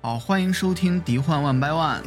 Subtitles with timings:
[0.00, 2.00] 好，欢迎收听《敌幻万百万》。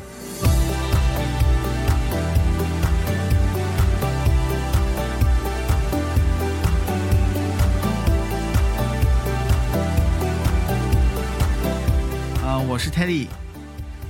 [12.41, 13.27] 啊，我是 Teddy。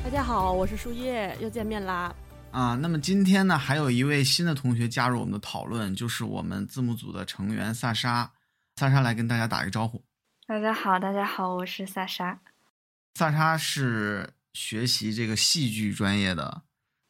[0.03, 2.13] 大家好，我是树叶，又见面啦。
[2.51, 8.31] 啊，那么今天呢，还有一位新的同学加入我们的讨论，就是我们字幕组的成员萨莎。
[8.75, 9.99] 萨莎来跟大家打一个招呼。
[10.45, 12.39] 大家好，大家好，我是萨莎。
[13.15, 16.61] 萨莎是学习这个戏剧专业的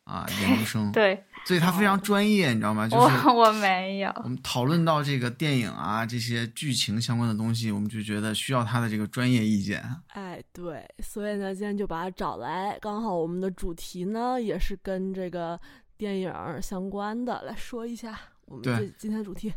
[0.03, 2.87] 啊研究生， 对，所以他非常专业，你知道吗？
[2.87, 4.11] 就是我我没有。
[4.23, 9.83] 我们讨论到这个电影啊这些剧情相关的东西，我们就觉得需要他的这个专业意见。
[10.09, 15.59] 哎，对，所以呢，今天就把他找来，刚好我们的主题呢也是跟这个
[15.97, 19.53] 电影相关的，来说一下我们这今天的主题。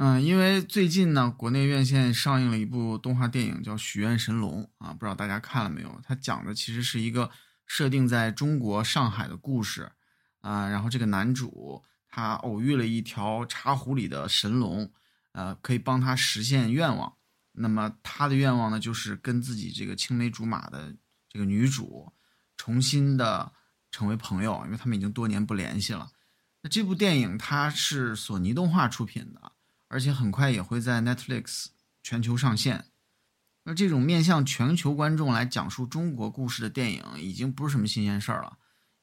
[0.00, 6.00] 嗯，因为最近呢，国内院线上映了一部动画电影，叫《许愿神龙》啊，不知道大家看了没有？
[6.04, 7.28] 它讲的其实是一个
[7.66, 9.90] 设定在中国上海的故事
[10.38, 10.68] 啊。
[10.68, 14.88] 然后这个男主他偶遇了一条茶壶里的神龙，
[15.32, 17.14] 呃，可以帮他实现愿望。
[17.50, 20.94] 那么他的愿望呢，就是跟自己这个青梅竹马的
[21.28, 22.12] 这个女主
[22.56, 23.52] 重新的
[23.90, 26.12] 成为朋友，因为他们已经多年不联系了。
[26.62, 29.54] 那这部电影它是索尼动画出品的。
[29.88, 31.66] 而且很快也会在 Netflix
[32.02, 32.86] 全球上线。
[33.64, 38.58] 那这种面向全球观众来讲述中国故事的电影，已经不是什么新鲜事儿了。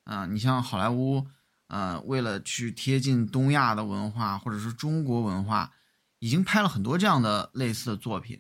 [0.06, 1.28] 啊，你像好莱坞，
[1.68, 5.72] 呃，为了去贴近东亚的文化或者是中国文化，
[6.20, 8.40] 已经拍了很多这样的类似的作品。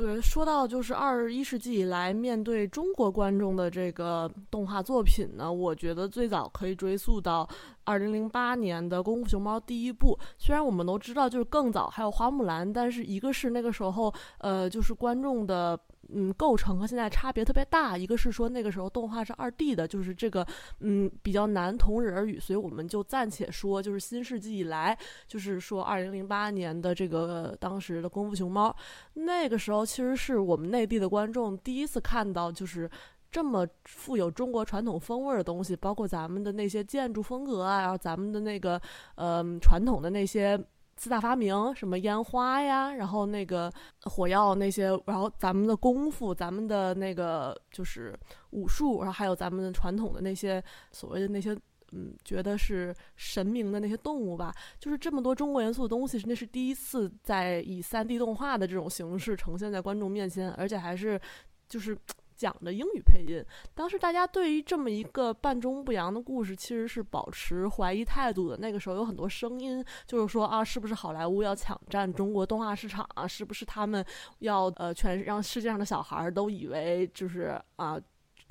[0.00, 7.46] 对，说到就是二十一世纪以来面对中国观众的这个动画作品呢，我觉得最早可以追溯到
[7.84, 10.18] 二零零八年的《功夫熊猫》第一部。
[10.38, 15.78] 虽然我们都知道就是更早还有《花木兰》，但是一个是那个时候，呃，就是观众的。
[16.14, 17.96] 嗯，构成和现在差别特别大。
[17.96, 20.46] 一个是说那个时候动画是二 D 的，就是这个
[20.80, 28.74] 嗯比较难同日而语，所以我们就暂且说就是新世纪以来，就是说二零零八年的这个当时的功夫熊猫，
[29.14, 32.90] 那个时候其实是我们内地的观众第一次看到就是
[33.30, 38.80] 这么富有中国传统风味的东西，包括咱们的那些建筑风格啊，然后咱们的那个
[39.14, 40.58] 呃传统的那些。
[41.02, 43.72] 四大发明，什么烟花呀，然后那个
[44.02, 48.14] 火药那些，然后咱们的功夫，咱们的那个就是
[48.50, 50.62] 武术，然后还有咱们传统的那些
[50.92, 51.56] 所谓的那些，
[51.92, 61.18] 嗯，觉得是神明的那些动物吧，就是这么多中国元素的东西，那是第一次在以三 D 动画的这种形式呈现在观众面前，而且还是
[61.66, 61.96] 就是。
[62.40, 68.56] 讲的英语配音，当时大家对于这么一个半中不洋的故事，其实是保持怀疑态度的。
[68.56, 73.26] 那个时候有很多声音，就是说啊，是不是好莱坞要抢占中国动画市场啊？
[73.28, 74.02] 是不是他们
[74.38, 78.00] 要呃，全让世界上的小孩儿都以为就是啊，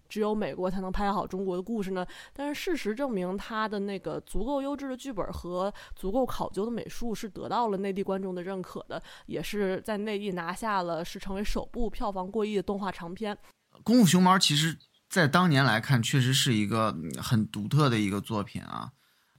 [0.07, 2.05] 只有美国才能拍好中国的故事呢？
[2.31, 13.35] 但是事实证明，他的那个足够优质的剧本和足够考究的美术是得到了内地观众的认可的，也是在内地拿下了是成为首部票房过亿的动画长片。
[13.83, 14.77] 功夫熊猫其实，
[15.09, 18.91] 在当年来看，确实是一个很独特的一个作品啊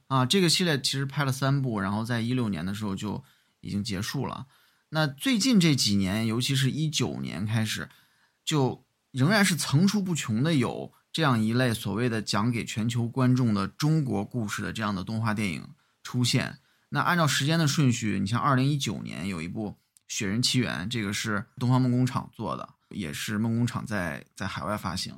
[0.07, 0.25] 啊！
[0.25, 3.23] 这个系列其实拍了三部，然后在一六年的时候就
[3.61, 4.47] 已经结束了。
[4.89, 7.89] 那最近这几年，尤其是一九年开始，
[8.43, 15.69] 就仍然是层出不穷的有这样一类所谓的讲给全球观众的中国故事的这样的动画电影
[16.03, 16.59] 出现。
[16.89, 19.69] 那按照时间的顺序，你像二零一九年有一部
[20.09, 22.67] 《雪人奇缘》，这个是东方梦工厂做的。
[22.91, 25.15] 也是梦工厂在在海外发行，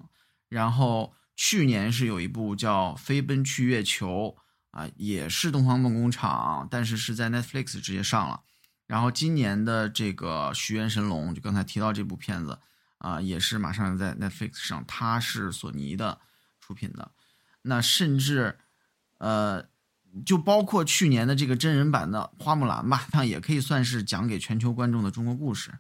[0.50, 4.36] 然后去年是有一部叫《飞奔去月球》
[4.78, 8.42] 啊，也是东方梦工厂，但是是在 Netflix 直接上了。
[8.86, 12.60] 然后今年的这个《许愿神龙》，就刚才提到这部片子
[12.98, 16.20] 啊，也是马上在 Netflix 上，它是索尼的
[16.60, 17.12] 出品的。
[17.64, 18.58] 那甚至
[19.20, 19.66] 呃，
[20.26, 25.72] 就包括去年的这个真人版的《花木兰》吧，那也可以算是讲给全球观众的中国故事。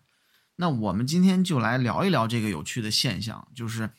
[0.56, 3.90] 那我们今天就来聊一聊这个有趣的现象，就是，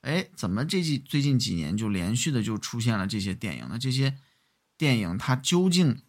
[0.00, 3.66] 哎，怎么这几最近几年就连续的就出现了这些电影？
[3.68, 4.16] 那这些
[4.78, 6.00] 电影它究竟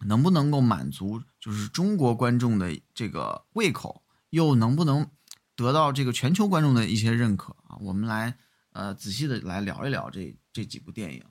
[0.00, 5.08] 能不能够满足就是中国观众的这个胃口，又能不能
[5.54, 7.76] 得到这个全球观众的一些认可啊？
[7.80, 8.36] 我们来
[8.72, 11.22] 呃仔细的来聊一聊这这几部电影。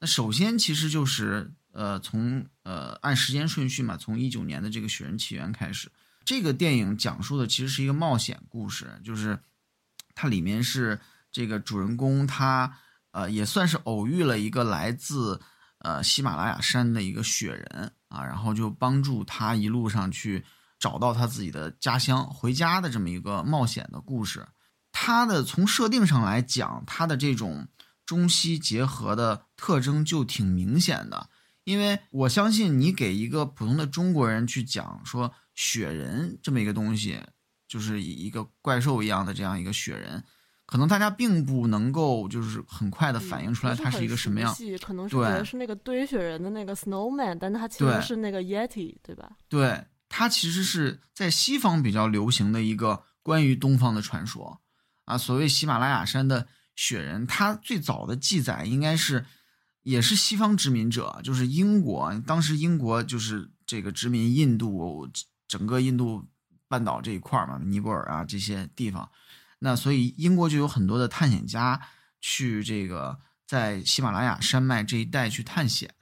[0.00, 5.88] 那首先其实就是呃从呃按时间顺序嘛，从一九年的这个《雪人奇缘》开始。
[6.24, 9.38] 这个电影讲述的其实是一个冒险故事，就是
[10.14, 12.78] 它里面是这个主人公他
[13.12, 15.40] 呃也算是偶遇了一个来自
[15.78, 20.44] 呃喜马拉雅山的一个雪人啊，然后就帮助他一路上去
[20.78, 24.46] 找到他自己的家乡回家的这么一个冒险的故事。
[24.90, 27.66] 它的从设定上来讲，它的这种
[28.04, 31.30] 中西结合的特征就挺明显的。
[31.64, 37.20] 因为我相信你给一个普通的中国人去讲说雪人这么一个东西，
[37.68, 40.22] 就是以一个怪兽一样的这样一个雪人，
[40.66, 44.54] 可能大家并不能够就是很快的反映出来它是一个什么样。
[44.80, 49.30] 可能是觉得是那个堆雪人的那个 snowman，但它其实是那个 yeti，对吧？
[49.48, 54.60] 对，它其实是在西方比较流行的一个关于东方的传说
[55.04, 55.18] 啊。
[55.18, 56.46] 所谓喜马拉雅山的
[56.76, 59.24] 雪人，它最早的记载应该是。
[59.84, 62.16] 也是西方殖民者，就是英国。
[62.24, 65.10] 当时英国就是这个殖民印度，
[65.52, 66.24] 整个印度
[66.66, 69.06] 半岛这一块嘛，尼泊尔啊这些地方。
[69.58, 71.78] 那所以英国就有很多的探险家
[72.22, 75.94] 去这个在喜马拉雅山脉这一带去探险。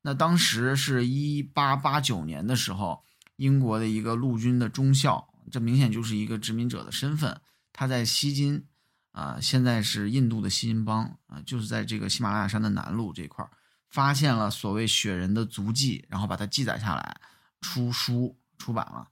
[0.00, 3.04] 那当时是一八八九年的时候，
[3.36, 7.38] 英国的一个陆军的中校，这明显就是一个殖民者的身份，
[7.74, 8.64] 他在西金。
[9.12, 13.50] 啊，现在是印度的西金邦啊，就是在这个喜马拉雅山的南麓这块儿，
[13.88, 17.18] 发现了所谓雪人的足迹，然后把它记载下来，
[17.62, 19.06] 出书出版了。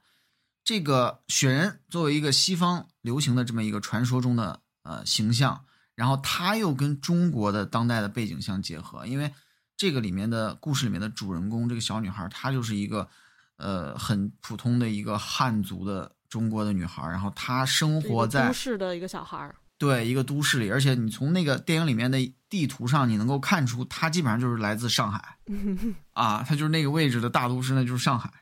[0.65, 5.65] 这个雪人作为一个西方流行的这么一个传说中的呃形象，
[5.95, 9.33] 然后他又跟中国的当代的背景相结合，因为
[9.77, 13.09] 这个里面的故事里面的主人公这个小女孩，她就是一个
[13.57, 19.55] 呃很普通的一个汉族的中国的女孩，然后她生活在都市的一个小孩。
[19.77, 22.19] 对一个都市里，而且你从那个电影里面的
[22.49, 25.37] 地图上，你能够看出她基本上就是来自上海
[26.15, 28.33] 啊，她就是那个位置的大都市，那就是上海。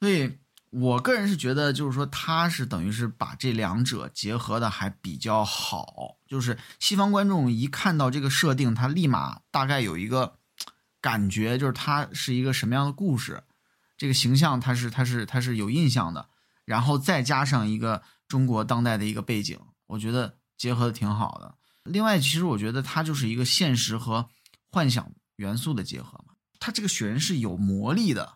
[0.00, 0.38] 所以
[0.70, 6.16] 我个人是觉得，就是说他是等于是把这两者结合的还比较好。
[6.26, 10.38] 就是西方观众一看到这个设定，他立马大概有一个
[11.00, 13.44] 感觉，就是他是一个什么样的故事，
[13.96, 16.28] 这个形象他是他是他是有印象的，
[16.64, 19.56] 然后再加上一个中国当代的一个背景，
[19.86, 20.34] 我觉得。
[20.60, 21.54] 结合的挺好的。
[21.84, 24.28] 另外，其实我觉得它就是一个现实和
[24.70, 26.34] 幻想元素的结合嘛。
[26.58, 28.34] 他这个雪人是有魔力的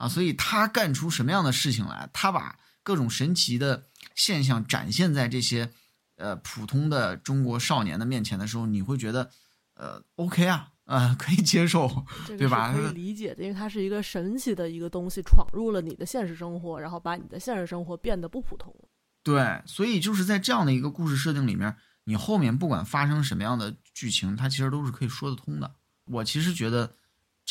[0.00, 5.70] 啊，所以他干出什么样的事情来，他把各种神奇的现象展现在这些
[6.16, 9.30] 呃普通的中国少年的面前的时候，你会觉得
[9.74, 11.86] 呃 OK 啊，呃可以接受，
[12.26, 12.72] 对吧？
[12.72, 18.74] 可以理解的，因为它是一个神奇的一个东西闯入了你的现实生活，然后把你的现实生活变得不普通。
[19.22, 25.70] 对，所以就是在这样的一个故事设定里面，你后面不管发生什么样的剧情，它其实都是可以说得通的。
[26.06, 26.90] 我其实觉得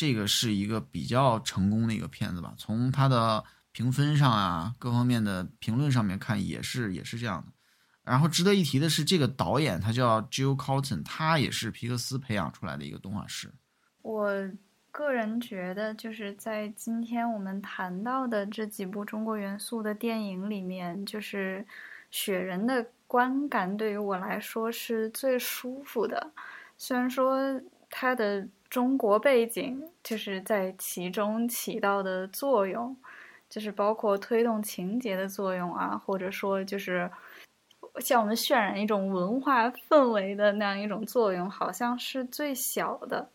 [0.00, 7.52] 这个是一个比较成功的一个片子吧，从它的评分上啊，各方面的评论上面看，也是也是这样的。
[8.02, 13.52] 然后值得一提的是，这个导演他叫 Jill Colton，他也是皮克斯培养出来的一个动画师。
[14.00, 14.50] 我。
[14.92, 21.64] 个人觉得，就是在今天我们谈到的这几部中国元素的电影里面，就是
[22.10, 26.32] 雪人的观感对于我来说是最舒服的。
[26.76, 27.38] 虽然说
[27.88, 32.96] 它的中国背景就是在其中起到的作用，
[33.48, 37.10] 就是包括推动情节的作用啊，或者说就是
[37.98, 43.28] 向我们渲染一种文化氛围的那样一种作用，好像是最小的。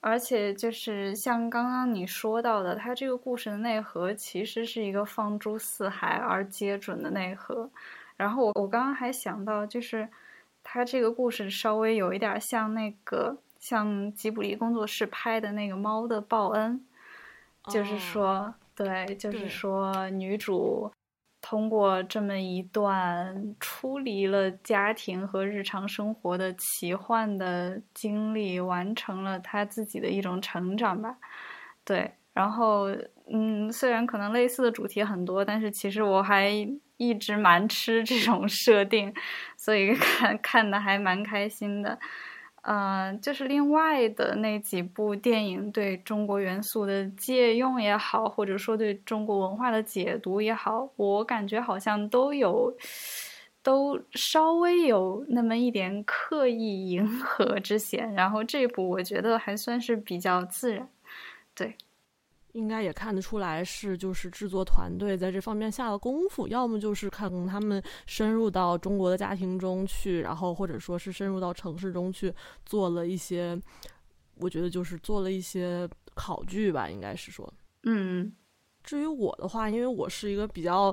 [0.00, 7.70] 而且就是像刚刚你说到的，它这个故事的内核其实是一个放诸四海而皆准的内核。
[8.16, 10.08] 然后我我刚刚还想到，就是
[10.64, 16.84] 它这个故事稍微有一点像那个像吉卜力工作室拍的那个《猫的报恩》，
[17.72, 20.92] 就是说，对，就是说女主。
[21.44, 31.16] 通过这么一段出离了家庭和日常生活的奇幻的经历，完成了她自己的一种成长吧。
[31.84, 32.86] 对，然后
[33.28, 36.48] 嗯，虽然可能类似的主题很多，但是其实我还
[36.96, 39.12] 一直蛮吃这种设定，
[39.56, 41.98] 所以 看看的还蛮开心的。
[42.62, 52.72] 嗯，就是另外的那几部电影对中国元素的借用也好，或者说对中国文化的解读也好，我感觉好像都有，
[53.64, 58.12] 都稍微有那么一点刻意迎合之嫌。
[58.14, 60.88] 然后这部我觉得还算是比较自然，
[61.56, 61.76] 对。
[62.52, 72.32] 应该也看得出来是就是制作团队在这方面下了功夫，要么就是看他们深入到中国的家庭中去，然后或者说是深入到城市中去
[72.64, 73.60] 做了一些，
[74.36, 77.52] 我觉得就是做了一些考据吧，应该是说，
[77.84, 78.32] 嗯。
[78.84, 80.92] 至于我的话，因为我是一个比较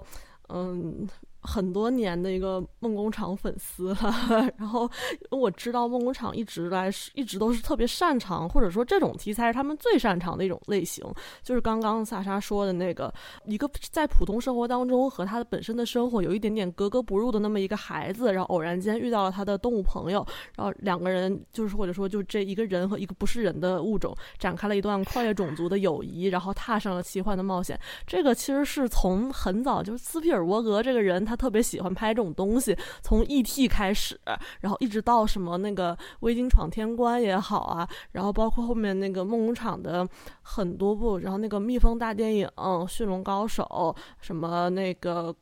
[0.49, 1.09] 嗯
[1.41, 4.89] 很多年的一个梦工厂粉丝了， 然后
[5.31, 11.05] 我知道梦工厂一直来是一直都是特别擅长，或者说这种题材是他们最擅长的一种类型，
[11.41, 13.13] 就是刚刚萨莎说的那个
[13.45, 27.79] 一个在普通生活当中和他的本身的生活有一点点格格不入的那么一个孩子，然后偶然间遇到了他的动物朋友，然后两个人就是或者说就这一个人和一个不是人的物种展开了一段跨越种族的友谊，然后踏上了奇幻的冒险。
[28.05, 33.67] 这个其实是从很早就是斯皮尔伯格这个人，他特别喜欢拍这种东西，从 E.T.
[33.67, 34.19] 开始，
[34.61, 40.07] 然后一直到什么那个微鲸闯天关也好啊，然后包括后面那个梦工厂的
[40.41, 42.49] 很多部，然后那个蜜蜂大电影、
[42.87, 45.33] 驯龙高手，什么那个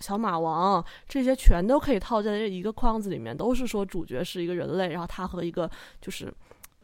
[0.00, 6.34] 小马王，这些全都可以套在这一个框子里面，都是说主角是一个人类，然后他和一个就是。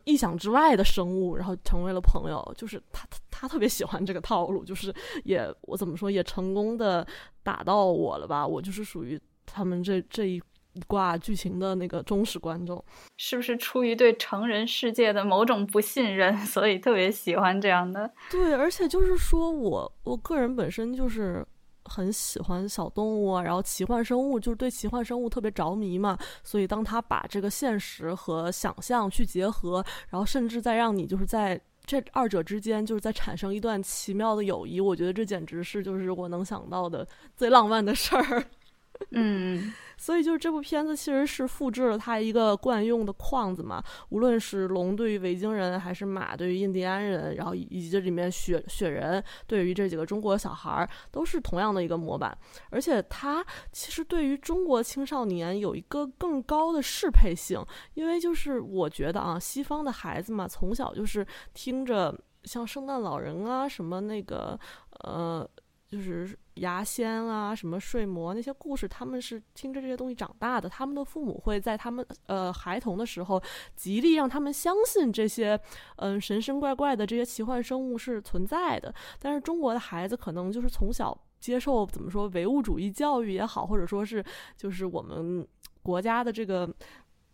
[0.04, 4.94] 意想之外的生物，然后成为了朋友，就是他他他特别喜欢这个套路，就是
[5.24, 7.06] 也我怎么说也成功的
[7.42, 8.46] 打到我了吧？
[8.46, 10.42] 我就是属于他们这这一
[10.86, 12.82] 挂剧情的那个忠实观众，
[13.16, 18.10] 是不是出于对成人世界的某种不信任，所以特别喜欢这样的？
[18.30, 21.46] 对，而且就是说我我个人本身就是。
[21.92, 37.06] 很喜欢小动物啊，然后奇幻生物就是对奇幻生物特别着迷嘛，所以当他把这个现实和想象去结合，然后甚至再让你就是在这二者之间就是在产生一段奇妙的友谊，我觉得这简直是就是我能想到的
[37.36, 38.44] 最浪漫的事儿。
[39.10, 39.72] 嗯。
[40.02, 52.36] 所以就是这部片子其实是复制了他一个惯用的框子嘛，无论是龙对于维京人，还是马对于印第安人，然后以及这里面雪雪人对于这几个中国小孩儿，都是同样的一个模板。
[52.70, 64.58] 而且他其实对于中国青少年有一个更高的适配性，因为就是我觉得啊，西方的孩子嘛，从小就是听着像圣诞老人啊，什么那个
[65.04, 65.48] 呃。
[65.92, 70.66] 就是牙仙啊，什么睡魔那些故事，他们是听着这些东西长大的。
[70.66, 73.42] 他们的父母会在他们呃孩童的时候，
[73.76, 75.60] 极力让他们相信这些
[75.96, 78.94] 嗯神神怪怪的这些奇幻生物是存在的。
[79.18, 84.24] 但是中国的孩子可能就是从小接受怎么说唯物主义教育也好，或者说是
[84.56, 85.46] 就是我们
[85.82, 86.74] 国家的这个。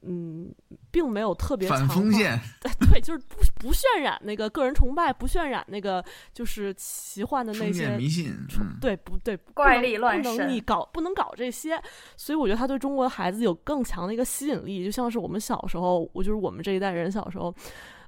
[0.03, 0.55] 嗯，
[0.91, 8.33] 并没有特别反封建，对 对，就是不不渲染那个个人崇拜，不渲染那个就是奇幻的那些迷信，
[8.81, 9.37] 对不对？
[9.55, 11.81] 怪力乱神，不能你搞，不能搞这些。
[12.17, 17.55] 所以我觉得他对中国的孩子有更强的一个吸引力，就像是我们小时候，我就是我们这一代人小时候。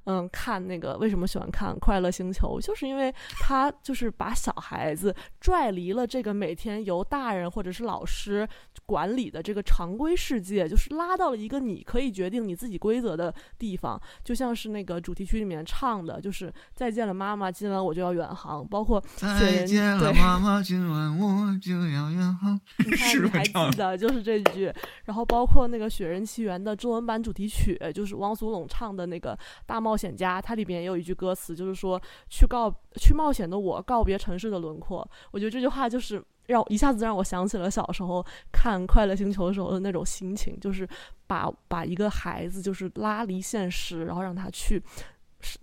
[0.05, 8.49] 嗯，看那个为什么喜欢看《快乐星球》，就是因为他就是把小孩子拽离了这个每天由大人或者是老师
[8.87, 14.01] 管理的这个常规世界，就是拉到了一个你可以决定你自己规则的地方。
[14.25, 24.73] 就像是那个主题曲里面唱的，就是“再见了，妈妈，今晚我就要远航”，包括“再见了，妈妈，今晚我就要远航 ”。你 看，你还记得就是这句？
[25.05, 29.90] 然后包括那个《雪人奇缘》的中文版主题曲，就是汪苏泷唱的那个大冒。
[29.91, 35.09] 冒险家，它里边也有一句歌词，就是说去告去冒险的我告别城市的轮廓。
[35.33, 40.89] 我觉得这句话就是让一下子让我想起了小时候看《快乐星球》的时候的那种心情，就是
[41.27, 44.81] 把把一个孩子就是拉离现实，然后让他去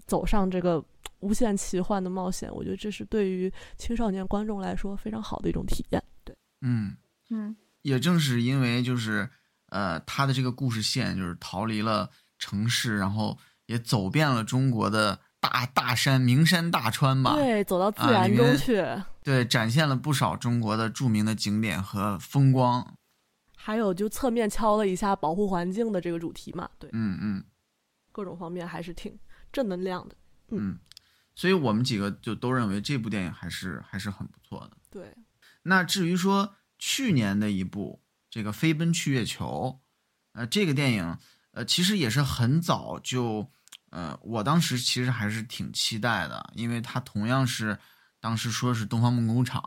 [0.06, 0.84] 走上这个
[1.22, 2.54] 无限奇幻的冒险。
[2.54, 6.04] 我觉得这是对于青少年观众来说非常好的一种体验。
[6.26, 6.98] 对，嗯
[7.30, 9.30] 嗯，也正是因为就是
[9.70, 13.38] 呃，他的这个故事线就是逃离了城市，然后。
[13.68, 17.36] 也走遍了中国的大大山、名山大川吧。
[17.36, 18.84] 对，走到自然中去。
[19.24, 22.98] 对，展现了不少中国的著名的景点和风光。
[23.56, 26.70] 还有，就侧面敲了一下保护环境的这个主题嘛。
[26.80, 27.44] 对，嗯嗯，
[28.14, 29.20] 各种方面还是挺
[29.52, 30.16] 正能量的。
[30.50, 30.80] 嗯，
[31.36, 34.78] 所以我们几个就都认为这部电影还是还是很不错的。
[34.90, 35.14] 对。
[35.64, 39.82] 那至于说去年的一部这个《飞奔去月球》，
[40.40, 41.18] 呃，这个电影，
[41.52, 43.52] 呃，其实也是很早就。
[43.90, 47.78] 呃，我当时其实还是挺期待的，因为它同样是
[48.20, 49.64] 当时说是东方梦工厂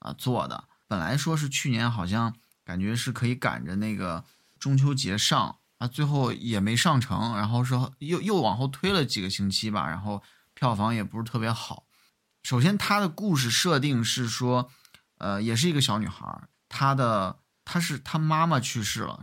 [0.00, 4.24] 啊做的，本来说是去年好像感觉是可以赶着那个
[4.58, 10.22] 中秋节上啊，最后也没上成，然后说又又往后推了几个星期吧，然后
[10.54, 11.86] 票房也不是特别好。
[12.42, 14.70] 首先，它的故事设定是说，
[15.16, 16.26] 呃，也是一个小女孩，
[16.68, 19.20] 她的她是她妈妈去世了。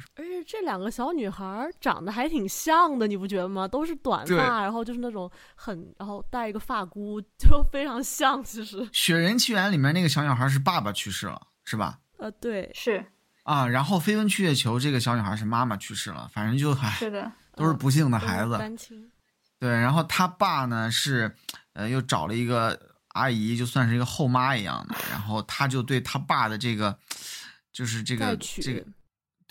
[0.51, 3.65] 这两个小女孩长得还挺像的，你不觉得吗？
[3.65, 8.43] 都是短发，然后就是那种很，然后戴一个发箍，就非常像。
[8.43, 11.97] 其实《雪人奇缘》里面那个小女孩是爸爸去世了，是吧？
[12.17, 13.01] 呃，对，是
[13.43, 13.65] 啊。
[13.65, 18.57] 然后《飞奔去月球》这个小女孩是妈妈去世了，反正就还是的，都是不幸的孩子。
[18.57, 19.09] 单亲。
[19.57, 21.33] 对，然后他爸呢是，
[21.71, 22.77] 呃，又找了一个
[23.13, 24.95] 阿姨，就算是一个后妈一样的。
[25.11, 26.93] 然后他就对他爸的这个，
[27.71, 28.85] 就是这个这个。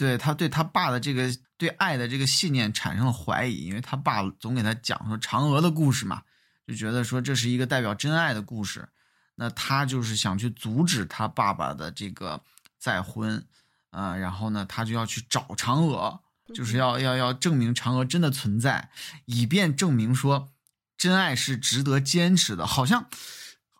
[0.01, 1.29] 对他对他爸的这个
[1.59, 6.23] 对爱的这个信念产生了怀疑，因为他爸总给他讲说嫦娥的故事嘛，
[6.67, 8.89] 就觉得说这是一个代表真爱的故事。
[9.35, 12.41] 那他就是想去阻止他爸爸的这个
[12.79, 13.45] 再婚，
[13.91, 16.19] 呃，然后呢，他就要去找嫦娥，
[16.55, 18.89] 就是要要要证明嫦娥真的存在，
[19.27, 20.49] 以便证明说
[20.97, 22.67] 真爱是值得坚持的。
[22.67, 23.07] 好像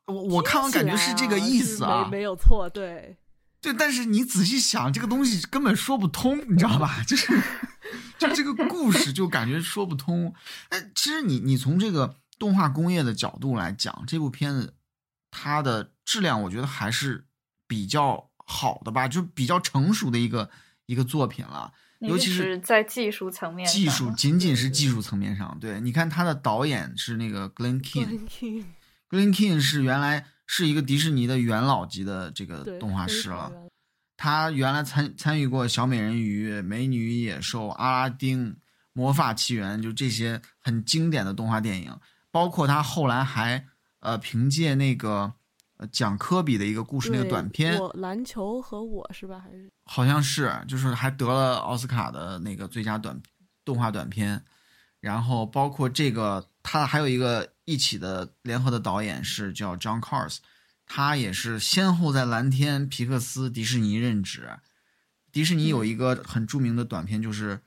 [0.05, 3.17] 我我看完感觉是这个意思啊，没没有错，对
[3.61, 3.73] 对。
[3.73, 7.03] 但是你仔细想，这个东西根本说不通，你知道吧？
[7.07, 7.41] 就是
[8.19, 10.35] 就这个故事就感觉说不通。
[10.69, 14.75] 哎，其实你你从这个动画工业的角度来讲，这部片子。
[15.33, 17.25] 它的质量我觉得还是
[17.69, 20.51] 比较好的吧，就比较成熟的一个
[20.87, 25.57] 一个作品了，尤其是在技术层面，技术仅仅是技术层面上。
[25.61, 33.53] 对，你看他的导演是那个 Glen King，Glen King 是原来是一个迪士尼的元老级的这个动画师了，
[34.17, 38.49] 他原来参参与过《小美人鱼》《美女与野兽》《阿拉丁》
[38.93, 41.97] 《魔法奇缘》，就这些很经典的动画电影，
[42.33, 43.65] 包括他后来还。
[44.03, 45.31] 呃，凭借那个
[45.77, 49.39] 呃讲科比的一个故事那个短片，我篮球和我是吧？
[49.39, 53.21] 还是好像是，就是还得了奥斯卡的那个最佳短
[53.63, 54.43] 动画短片。
[55.01, 60.39] 然后包括这个，他还有一个一起的联合的导演是叫 John Cars，
[60.87, 64.49] 他也是先后在蓝天、皮克斯、迪士尼任职。
[65.31, 67.61] 迪士尼有一个很著名的短片就是。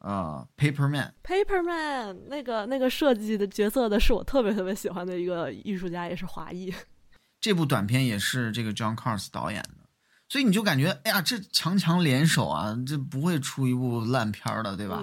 [0.00, 6.72] 呃，Paperman，Paperman 那个那个设计的角色的是我特别特别喜欢的一个艺术家，也是华裔。
[7.42, 9.88] 这部短片也是这个 John Cars 导演的，
[10.28, 15.02] 所以你就感觉，哎呀，这强强联手啊，这不会出一部烂片的，对吧？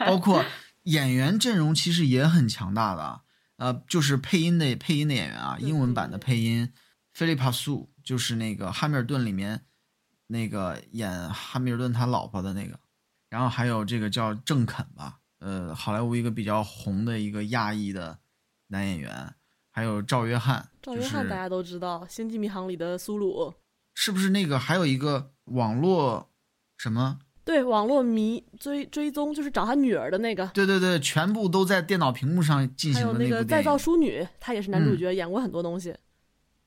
[0.00, 0.44] 包括
[0.82, 3.22] 演员阵容其实也很强大的，
[3.56, 6.72] 呃，就是配音的配音的演员啊，英文版的配音，
[7.12, 9.66] 菲利帕苏就是那个《汉密尔顿》里面
[10.26, 12.78] 那个演汉密尔顿他老婆的那个。
[13.28, 18.18] 然后还有这个叫郑肯吧，呃，好莱坞一个比较红的一个亚裔的
[18.68, 19.34] 男演员，
[19.72, 20.70] 还有赵约翰。
[20.80, 23.52] 赵约翰大家都知道，《星际迷航》里的苏鲁，
[23.94, 24.58] 是不是那个？
[24.58, 26.30] 还有一个网络
[26.78, 27.18] 什么？
[27.46, 30.44] 对，网络迷追追踪，就是找他女儿的那个。
[30.48, 35.94] 对对对，全部都在电脑屏幕上进行的那个再造淑女，她也是男主角，演过很多东西。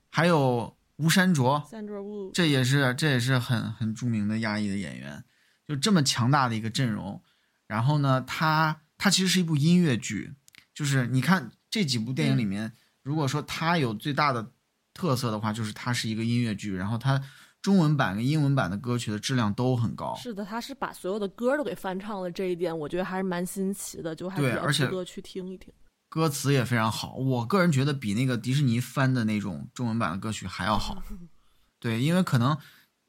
[0.10, 5.22] 还有吴山卓，山卓吴，这也是这也是很很著名的亚裔的演员。
[5.68, 7.22] 就这么强大的一个阵容，
[7.68, 10.34] 然后呢，它它其实是一部音乐剧，
[10.74, 12.72] 就是你看这几部电影里面，
[13.04, 14.54] 如果说它有最大的
[14.94, 17.22] 特色的话，就是它是一个音乐剧，然后它
[17.62, 20.16] 中文版跟英文版的歌曲的质量都很高。
[20.16, 25.74] 是的，他是把所有的歌都给翻唱了，这一点我觉得还是蛮新奇的，就还比较值得去听一听。
[26.10, 31.02] 歌词也非常好，我个人觉得比那个迪士尼翻的那种中文版的歌曲还要好。
[31.80, 32.58] 对，因为可能。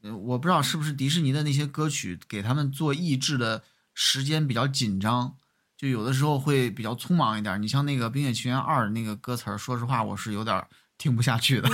[0.03, 5.37] 我不知道是不是迪士尼的那些歌曲给他们做译制的时间比较紧张，
[5.77, 7.61] 就有的时候会比较匆忙一点。
[7.61, 10.67] 你像那个《冰雪奇缘二》那个歌词，说实话我是有点
[11.01, 11.69] 听不下去的。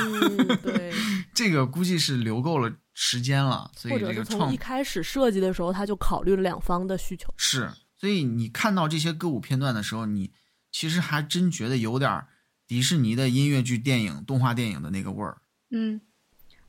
[0.62, 0.92] 对，
[1.34, 7.34] 这个估计是留够了时间了，所以这个从一开始设计的时候他就考虑了两方的需求。
[7.36, 10.30] 是，所以你看到这些歌舞片段的时候，你
[10.70, 12.24] 其实还真觉得有点
[12.68, 15.36] 迪士尼的音乐剧、电影、动画电影的那个味儿。
[15.70, 16.00] 嗯。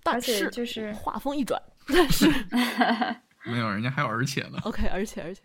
[0.04, 2.26] 但是就是画风一转，但是
[3.46, 4.58] 没有人家还有而且呢。
[4.64, 5.42] OK，而且而且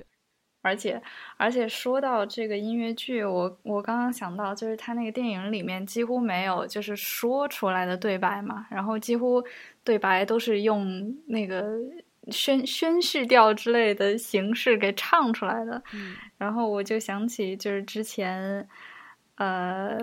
[0.63, 1.03] 而且
[1.37, 9.45] 而且说到这个音乐剧，我我刚刚想到，就是他那个电影里面几乎没有就是说出来的对白嘛，然后几乎
[9.85, 11.77] 对白都是用那个
[12.31, 15.83] 宣宣叙调之类的形式给唱出来的。
[16.39, 18.67] 然后我就想起就是之前。
[19.37, 19.99] 呃，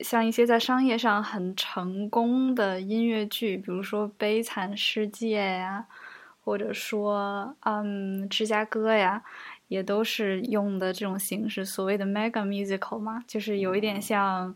[0.00, 5.86] 像一些在商业上很成功的音乐剧，比如说《悲惨世界》呀，
[6.44, 9.24] 或者说嗯《芝加哥》呀，
[9.72, 14.54] 也都是用的这种形式，所谓的 mega musical 嘛，就是有一点像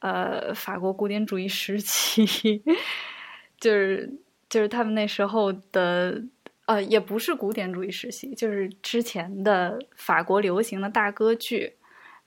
[0.00, 2.62] 呃法国古典主义时期，
[3.58, 4.12] 就是
[4.50, 6.22] 就是他们那时候的
[6.66, 11.74] 呃，也不是古典主义时期，就是之前的法国流行的大歌剧。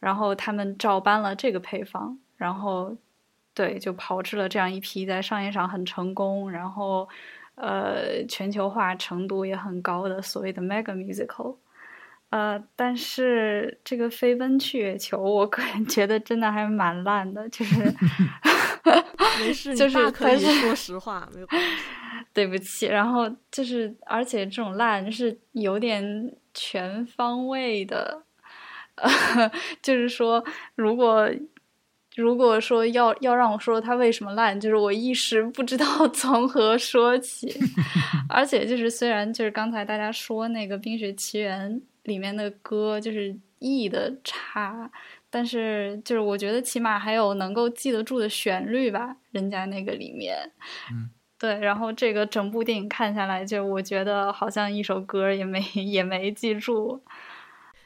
[0.01, 2.97] 然后他们照搬了这个配方，然后，
[3.53, 7.07] 对，就炮制了这样一批在商业上很成功，然后，
[7.53, 11.55] 呃，全球化程度也很高的所谓的 mega musical，
[12.31, 17.75] 呃，但是这个飞奔去月球，我个人觉得真的还蛮烂的，就是，
[19.39, 21.47] 没事， 就是可以说实话，没有，
[22.33, 28.23] 对不起，然后就是，而且这种烂是有点全方位的。
[28.95, 30.43] 呃就是说，
[30.75, 31.29] 如果
[32.15, 37.51] 如果说要要让我说它为什么烂，就是我一时不知道从何说起。
[38.29, 41.71] 而且就是虽然就是刚才大家说那个《冰雪奇缘》
[42.03, 44.89] 里面的歌就是意的差，
[45.29, 50.51] 但是就是我觉得起码还有能够记得住的旋律吧，人家那个里面，
[50.91, 57.01] 嗯， 对，然后这个整部电影看下来，就我觉得好像一首歌也没 也没记住。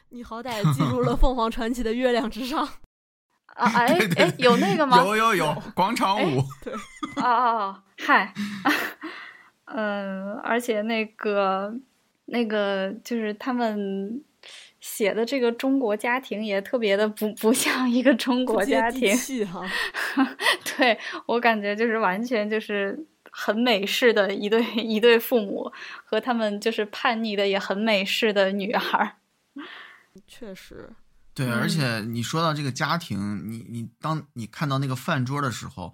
[0.09, 2.65] 你好歹记住了 凤凰传奇的《月亮之上》
[3.47, 3.69] 啊！
[3.75, 4.97] 哎哎，有那个吗？
[5.03, 6.41] 有有有，广场舞。
[6.63, 6.73] 对，
[7.21, 8.33] 哦哦，嗨，
[9.65, 11.73] 嗯，而且那个
[12.25, 14.23] 那个就是他们
[14.79, 19.15] 写的这个中国家庭也特别的不不像一个中国家庭，
[19.47, 19.61] 哈。
[20.77, 25.71] 对我感觉就是完全就是很美式的一对一对父母
[26.03, 29.13] 和他们就是叛逆的也很美式的女儿。
[30.27, 30.89] 确实，
[31.33, 35.93] 对，而且你说到这个家庭，你你当你看到那个饭桌的时候，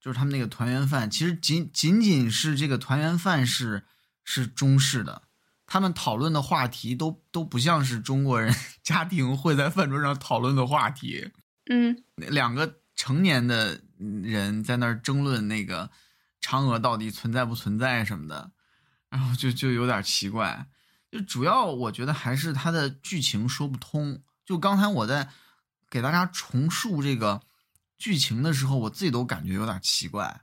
[0.00, 3.84] 就是他们那个团圆饭，其实仅仅仅是这个团圆饭是
[4.24, 5.22] 是中式的，
[5.72, 11.32] 他们讨论的话题都都不像是中国人家庭会在饭桌上讨论的话题。
[11.70, 15.90] 嗯，两个成年的人在那儿争论那个
[16.42, 18.52] 嫦娥到底存在不存在什么的，
[19.08, 20.66] 然后就就有点奇怪。
[21.10, 24.22] 就主要我觉得还是它的剧情说不通。
[24.44, 25.30] 就刚才我在
[25.88, 27.40] 给大家重述这个
[27.96, 30.42] 剧情的时候，我自己都感觉有点奇怪。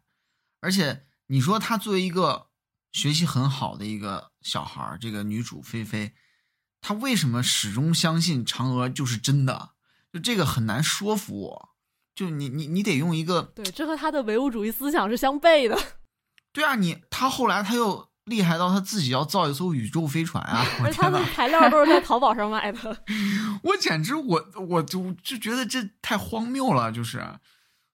[0.59, 2.47] 而且你说他作为一个
[2.91, 6.13] 学习很好的一个小孩这个女主菲菲，
[6.81, 9.71] 她为什么始终相信嫦娥就是真的？
[10.11, 11.69] 就这个很难说服我。
[12.15, 15.77] 就你你你得用一个对，这和她的唯物主义思想是相悖的。
[16.51, 18.09] 对啊，你她后来她又。
[18.25, 20.63] 厉害到他自己要造一艘宇宙飞船啊！
[20.83, 23.03] 而他的材料都是在淘宝上买的。
[23.63, 27.39] 我简直，我我就就觉得这太荒谬了，就是，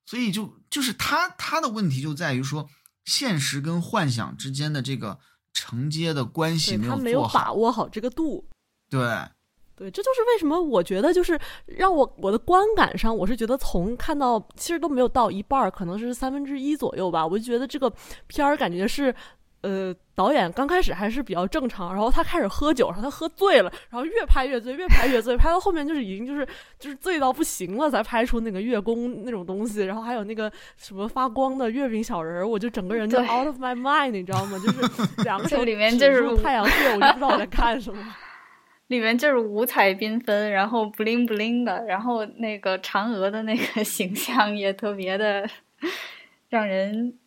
[0.06, 2.68] 所以就就是他他的问题就在于说，
[3.06, 5.20] 现实跟幻想之间的这个
[5.56, 8.46] 承接的关系没有没有把握好这个度。
[8.92, 9.00] 对，
[9.76, 17.92] 对，这就是为什么我觉得就是让我我的观感上，我是觉得从看到其实都没有到一半，可能是三分之一左右吧，我就觉得这个
[18.28, 19.16] 片儿感觉是。
[19.66, 26.46] 呃，导演刚开始还是比较正常，然后他开始喝酒，然后他喝醉了，然后越拍越醉，越拍越醉，拍到后面就是已经就是
[26.78, 34.60] 就是醉到不行了，才拍出那个月宫那种东西，然后还有那个什么发光的月饼小人儿，我就整个人就 out of my mind，你知道吗？
[34.60, 38.02] 就是两个手里面就是太阳穴，我就不知道我在看什么。
[38.88, 45.50] 里面就是五彩缤纷，然后 bling bling 的，然后那个嫦娥的那个形象也特别的
[46.50, 47.18] 让人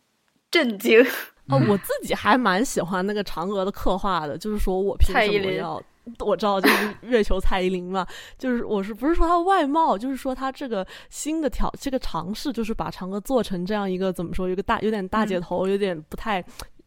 [0.49, 1.05] 震惊。
[1.49, 5.81] 哦，我自己还蛮喜欢那个嫦娥的刻画的，就是说我凭什么要？
[6.19, 8.05] 我知道就是 月球蔡依林嘛，
[8.37, 16.43] 就是我是不是说她外貌，就是说她这个新的挑这个尝试，就是把嫦娥做成这样一个怎么说，有个大有点大姐头，有点不太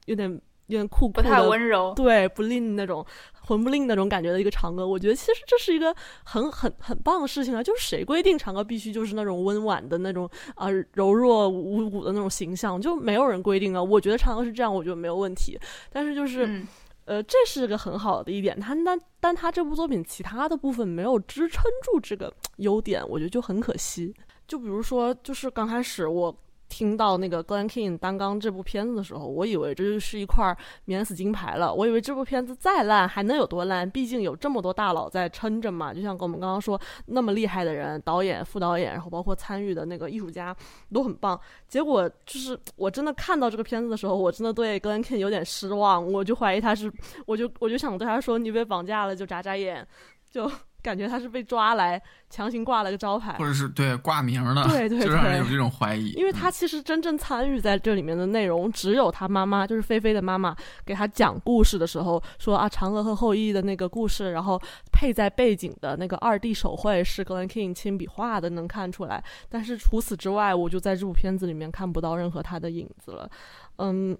[0.06, 0.40] 有点。
[0.74, 3.04] 有点酷酷的，不太温柔，对，不吝那种
[3.42, 7.62] 魂不吝那种感觉的一个嫦娥，我觉得其实这是一个很很很棒的事情啊！
[7.62, 13.82] 就是谁规定嫦娥必须就是那种温婉的那种啊柔弱无骨的那种形象，就没有人规定啊。
[13.82, 15.58] 我觉得嫦娥是这样，我觉得没有问题。
[15.90, 16.62] 但是就是，
[17.04, 24.14] 呃，这是个很好的一点，他但但他这部作品其他的部分没有支撑住这个优点，我觉得就很可惜。
[24.46, 26.34] 就比如说，就是刚开始我。
[26.72, 30.56] 听到那个 Glen King 担纲这部片子的时候，我以为这就是一块
[30.86, 31.74] 免死金牌了。
[31.74, 33.88] 我以为这部片子再烂还能有多烂？
[33.90, 35.92] 毕竟有这么多大佬在撑着嘛。
[35.92, 40.56] 就像跟我们刚刚说，那么厉害的人，导演、副导演，然后包括参与的那个艺术家
[40.90, 41.38] 都很棒。
[41.68, 46.10] 结果就是我真的看到这个片子的时候，我真的对 Glen King 有点失望。
[46.10, 46.90] 我就怀疑他是，
[47.26, 49.86] 我就我就想对他说：“你被绑架了，就眨眨眼，
[50.30, 50.50] 就。”
[50.82, 56.10] 感觉他是被抓来强行挂了个招牌，或者是对挂名的，对对， 就让人有这种怀疑。
[56.12, 64.60] 因为他其实真正参与在这里面的内容，只有他妈妈，就是菲菲的妈妈给他讲故事的时候说啊，嫦娥和后羿的那个故事，然后
[64.92, 69.22] 配在背景的那个二 D 手绘是 Glen King 亲笔画的，能看出来。
[69.48, 73.30] 但是除此之外，我就在这部片子里面看不到任何他的影子了。
[73.76, 74.18] 嗯，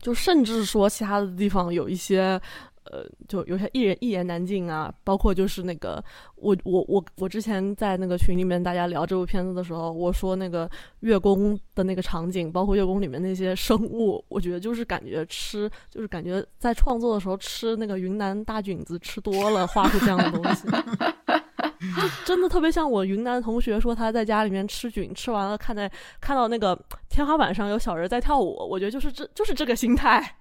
[0.00, 2.40] 就甚至说其他的地方有一些。
[2.84, 6.02] 呃，就有些一人一言难尽啊，包括就是那个
[6.36, 10.68] 我我我我之前在那个群里面大家聊这部片子的时候，我说那个
[11.00, 20.66] 月宫的那个场景，包括月宫里面那些生物，我觉得就是感觉吃，就是感觉在创作的时候吃那个云南大菌子吃多了，画出这样的东西，
[22.00, 25.90] 就真的特别像我云南同学说他在家里面吃菌，吃完了看在
[26.20, 30.36] 看到那个天花板上有小人在跳舞，我觉得就是这就是这个心态。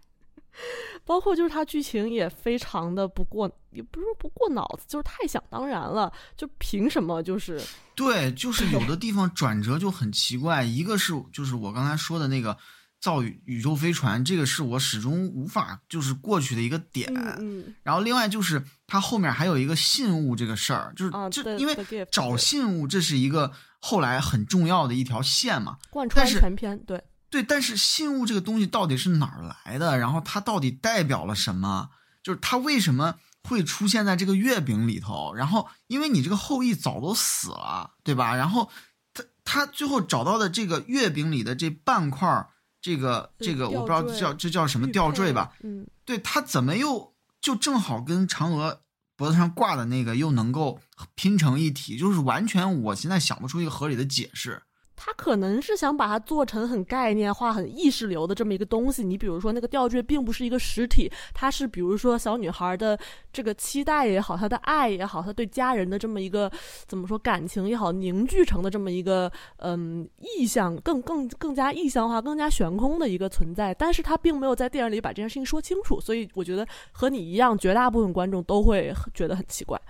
[1.06, 6.12] 包括就是它剧情也非常的不过，也不是不过脑子，就是太想当然了。
[6.38, 7.62] 就凭什么就是
[7.96, 10.64] 对，就是有的地方转折就很奇怪。
[10.64, 12.58] 一个是就是我刚才说的那个，
[13.00, 17.12] 造宇宇宙飞船，这个是我始终无法就是过去的一个点。
[17.40, 21.76] 嗯，然后另外就是它后面还有一个信物这个事儿，就是就因为
[22.12, 26.78] 找信物这是一个后来很重要的一条线嘛，贯穿全篇。
[26.80, 29.98] 对对，但是信物这个东西到底是哪儿来的？
[29.98, 31.90] 然后它到底代表了什么？
[32.22, 35.34] 就是它为什么会出现在这个月饼里头？
[35.34, 38.36] 然后因为你这个后羿早都死了，对吧？
[38.36, 38.70] 然后
[39.16, 42.50] 他他最后找到的这个月饼里的这半块儿。
[42.84, 45.54] 这个这个我不知道叫这叫什么吊坠吧？
[45.62, 48.82] 嗯，对，它怎么又就正好跟嫦娥
[49.16, 50.82] 脖子上挂的那个又能够
[51.14, 51.96] 拼成一体？
[51.96, 54.64] 就是完全我现在想不出一个合理的解释。
[55.04, 59.04] 他可能是想把它做成很概念化、很意识流的这么一个东西。
[59.04, 62.96] 你比如说，那个吊坠并不是一个实体，它是比如说小女孩的
[63.34, 66.52] 这个期待也好，她的爱也好，她对家人的这么一个
[66.86, 73.74] 怎么说感情也好，凝聚成的这么一个嗯意象，更更更加意象化、更加悬空的一个存在。
[73.74, 79.82] 但是他并没有在电影里把这件事情说清楚，所以我觉得和你一样，绝大部分观众都会觉得很奇怪。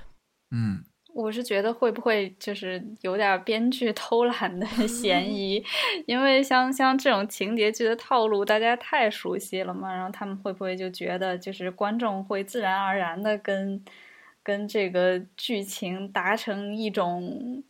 [0.52, 0.82] 嗯。
[1.14, 5.64] 我是觉得会不会就是有点编剧偷懒的嫌疑，
[6.06, 9.94] 因为像像这种情节剧的套路，大家太熟悉了嘛。
[9.94, 13.84] 然后他们会不会就觉得，就是观众会自然而然的跟
[14.42, 17.64] 跟这个剧情达成一种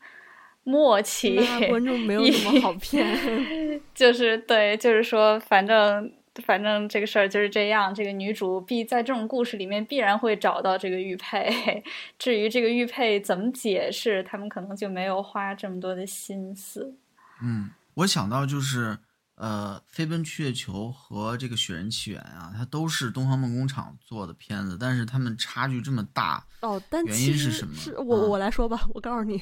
[0.63, 1.39] 默契？
[1.67, 3.05] 观众没有什么好骗，
[3.95, 6.11] 就是对，就是说，反正。
[6.45, 11.83] 反正这个事儿就是这样，这个女主必在这种故事里面必然会找到这个玉佩。
[12.17, 16.95] 至于这个玉佩怎么解释，他们可能就没有花这么多的心思。
[17.43, 18.97] 嗯，我想到就是
[19.35, 26.81] 呃，《飞奔去月球》和这个《雪人奇缘》啊，它都是东方梦工厂做的片子，但是他们差距这么大哦。
[26.89, 27.75] 但原因是什么？
[27.75, 29.41] 是我我来说吧，我告诉你，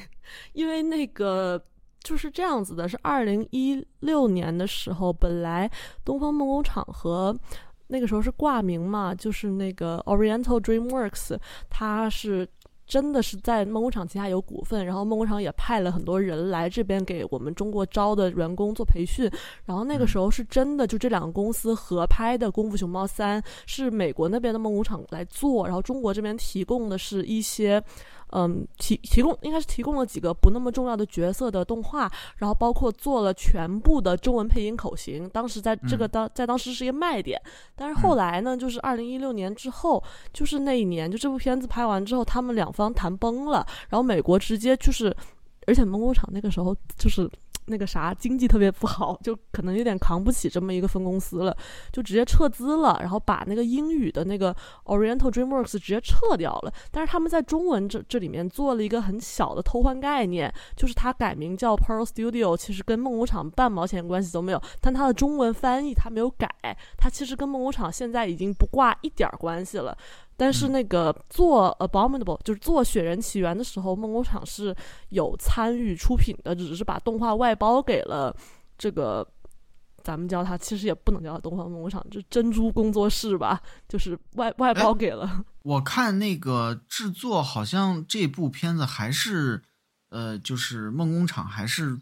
[0.54, 1.64] 因为那个。
[2.02, 5.70] 就是这样子的，是二零一六年的时候，本来
[6.06, 7.38] 东方梦工厂和
[7.88, 11.38] 那个时候是挂名嘛，就是那个 Oriental DreamWorks，
[11.70, 12.48] 它是
[12.88, 19.30] 真的是在梦工厂旗下有股份，然后梦工厂也派了很多人来这边给我们中国招的员工做培训，
[19.66, 27.84] 然后那个时候是真的就这两个公司合拍的《功夫熊猫三》，是美国那边的梦工厂来做，然后中国这边提供的是一些。
[28.32, 35.28] 嗯，提提供应该是提供了几个不那么重要的角色的动画，然后包括做了全部的中文配音口型。
[35.30, 37.42] 当时在这个当在当时是一个卖点，
[37.76, 45.16] 但是后来呢，就是二零一六年之后，就是那一年，就这部片子拍完之后，他们两方谈崩了，然后美国直接就是，
[45.68, 47.30] 而且梦工厂那个时候就是。
[47.70, 51.56] 那个啥，经济特别不好，就可能有点扛不起这么一个分公司了，
[51.92, 54.56] 就直接撤资了，然后把那个英语的那个
[54.86, 56.74] Oriental DreamWorks 直接撤掉了。
[56.92, 64.62] 但是他们在中文这这里面做了一个很小的偷换概念，就是它改名叫 Pearl Studio，其实跟梦工厂半毛钱关系都没有。
[64.82, 66.50] 但它的中文翻译它没有改，
[66.98, 69.98] 它其实跟梦工厂现在已经不挂一点关系了。
[70.40, 74.74] 但是那个做 Abominable 就是做《雪人起源》的时候，梦工厂是
[75.10, 78.34] 有参与出品的，只是把动画外包给了
[78.78, 79.28] 这个，
[80.02, 85.44] 咱们叫它其实也不能叫它东方梦工厂，就珍珠工作室吧，就是外外包给了。
[85.64, 89.62] 我看那个制作好像这部片子还是，
[90.08, 92.00] 呃，就是梦工厂还是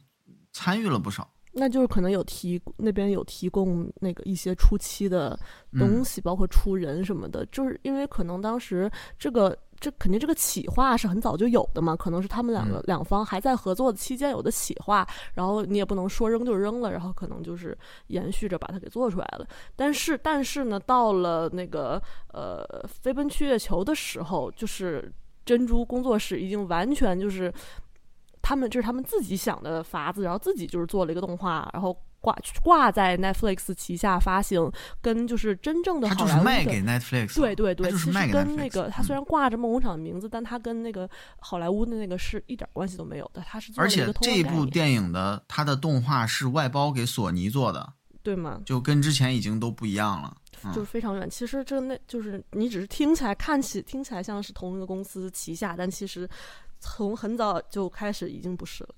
[0.54, 1.32] 参与了不少。
[1.60, 5.38] 那就是可能有提那边有提供那个一些初期的
[5.78, 17.76] 东西，包括出人什么的，就是因为可能当时这个这肯定这个企划是很早就有的嘛，可能是他们两个两方还在合作的期间有的企划，然后你也不能说扔就扔了，然后可能就是
[18.08, 19.48] 延续着把它给做出来了。
[19.76, 22.00] 但是但是呢，到了那个
[22.34, 25.12] 呃飞奔去月球的时候，就是
[25.44, 27.52] 珍珠工作室已经完全就是。
[28.48, 32.34] 他们这是他们自己想的法子，然后自己就是做了一个动画，然后挂
[32.64, 41.10] 挂在 Netflix 旗下发行，跟就是真正的好莱坞卖给 Netflix，对对对，其实跟那个他虽然挂着梦工厂的名字，但他跟那个
[41.42, 43.44] 好莱坞的那个是一点关系都没有的。
[43.46, 47.92] 他是而且这部电影的它的动画是外包给索尼做的，
[48.24, 48.62] 对吗？
[48.66, 50.34] 就跟之前已经都不一样了，
[50.74, 51.30] 就是非常远。
[51.30, 56.30] 其实这那就是你只是听起来看起听起来像是同一个公司旗下，但其实。
[56.80, 58.96] 从很早就开始已经不是了，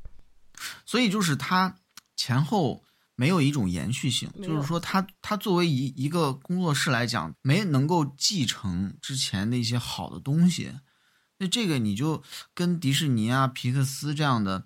[0.85, 1.75] 所以就是它
[2.15, 2.83] 前后
[3.15, 10.71] 没有一种延续性，就是说它它作为一一个工作室来讲，没能够继承之前的一些好的东西。
[11.37, 12.21] 那这个你就
[12.53, 14.65] 跟迪士尼啊、皮克斯这样的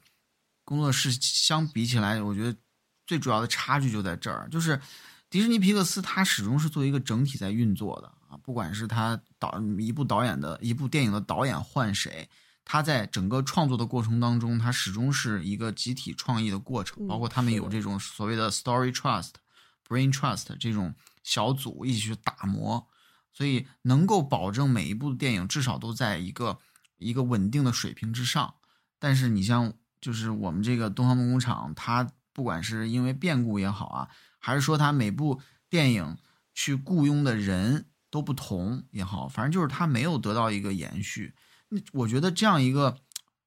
[0.64, 2.58] 工作室相比起来，我觉得
[3.06, 4.82] 最主要的差距就在这儿，就是
[5.30, 12.28] 迪士尼皮克斯它始终是作为一个整体在运作的啊，不管是它导一部导演的一部电影的导演换谁。
[12.66, 22.88] 他在整个创作的过程当中，他始终是一个集体创意的过程，包括他们有这种所谓的 story trust，brain trust 这种小组一起去打磨，
[23.34, 26.60] 所以能够保证每一部电影至少都在一个
[26.98, 28.56] 一个稳定的水平之上。
[28.98, 36.18] 但是你像就是我们这个东方梦工厂，它不管是因为变故也好啊，还是说它每部电影
[36.54, 41.36] 去雇佣的人都不同也好，反正就是它没有得到一个延续。
[41.74, 42.96] 那我觉得这样一个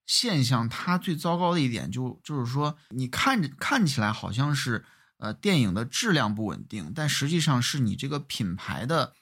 [0.04, 4.84] 现象，它最糟糕的一点就就是说，你看着看起来好像是
[5.18, 9.12] 呃电影的质量不稳定，但实际上是你这个品牌的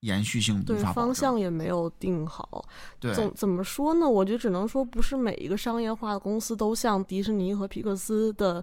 [0.00, 1.14] 延续性对方。
[1.14, 2.66] 向也没有定好。
[3.00, 4.08] 对怎怎么说呢？
[4.08, 8.62] 我觉得只能说，不是每一个商业化的公司都像迪士尼和皮克斯的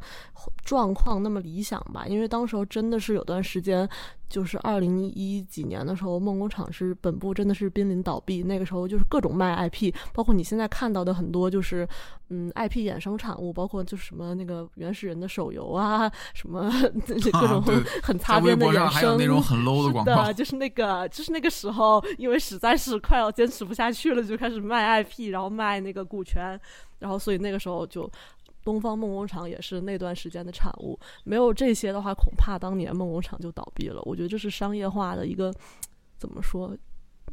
[0.63, 2.05] 状况那么理想吧。
[2.05, 3.89] 因为当时候真的是有段时间，
[4.31, 8.41] 就是二零一几年的时候，梦工厂是本部真的是濒临倒闭。
[8.43, 11.87] 那个时候就是各种卖 IP，包括你现在看到的很多就是
[12.29, 16.71] 嗯 IP 衍生产物，包括就是什么那个原始人的手游啊，什么
[17.33, 17.61] 各种
[18.01, 26.59] 很擦边的衍生上还有那种很 low 的广告的，，就是那个，就是那个时候，因为实在是快要坚持不下去了，就开始卖 IP，然后卖那个股权，
[26.99, 28.09] 然后所以那个时候就
[28.63, 30.99] 东方梦工厂也是那段时间的产物。
[31.23, 34.01] 没有这些的话，恐怕当年梦工厂就倒闭了。
[34.03, 35.53] 我觉得这是商业化的一个
[36.17, 36.77] 怎么说，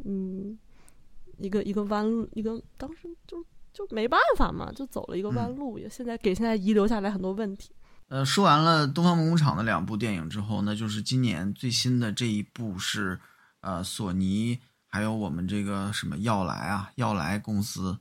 [0.04, 0.58] 嗯，
[1.38, 7.70] 一个一个弯路，一个当时就就没办法嘛，就走了一个弯路，也现在给现在遗留下来很多问题。
[8.08, 13.20] 呃，说完了东方梦工厂的两部电影之后，那就是今年最新的这一部是，
[13.60, 17.98] 呃，索尼还有我们这个什么耀莱啊，耀莱公司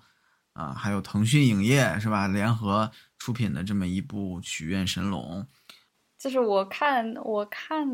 [0.57, 2.89] 啊、还有腾讯影业是吧，联合
[3.19, 5.21] 出品的这么一部《许愿神龙》。
[6.17, 7.87] 就是我看我看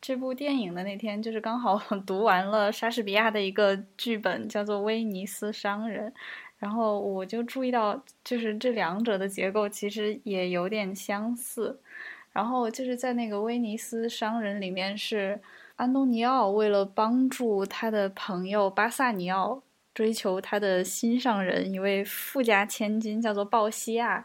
[0.00, 6.10] 这部电影的那天，就是刚好读完了莎士比亚的一个剧本，叫做《威尼斯商人》，
[6.56, 11.78] 然后我就注意到，就是这两者的结构其实也有点相似。
[12.32, 15.38] 然后就是在那个《威尼斯商人》里面，是
[15.76, 19.62] 安东尼奥为了帮助他的朋友巴萨尼奥
[19.96, 24.24] 追求他的心上人，一位富家千金，叫做鲍西亚，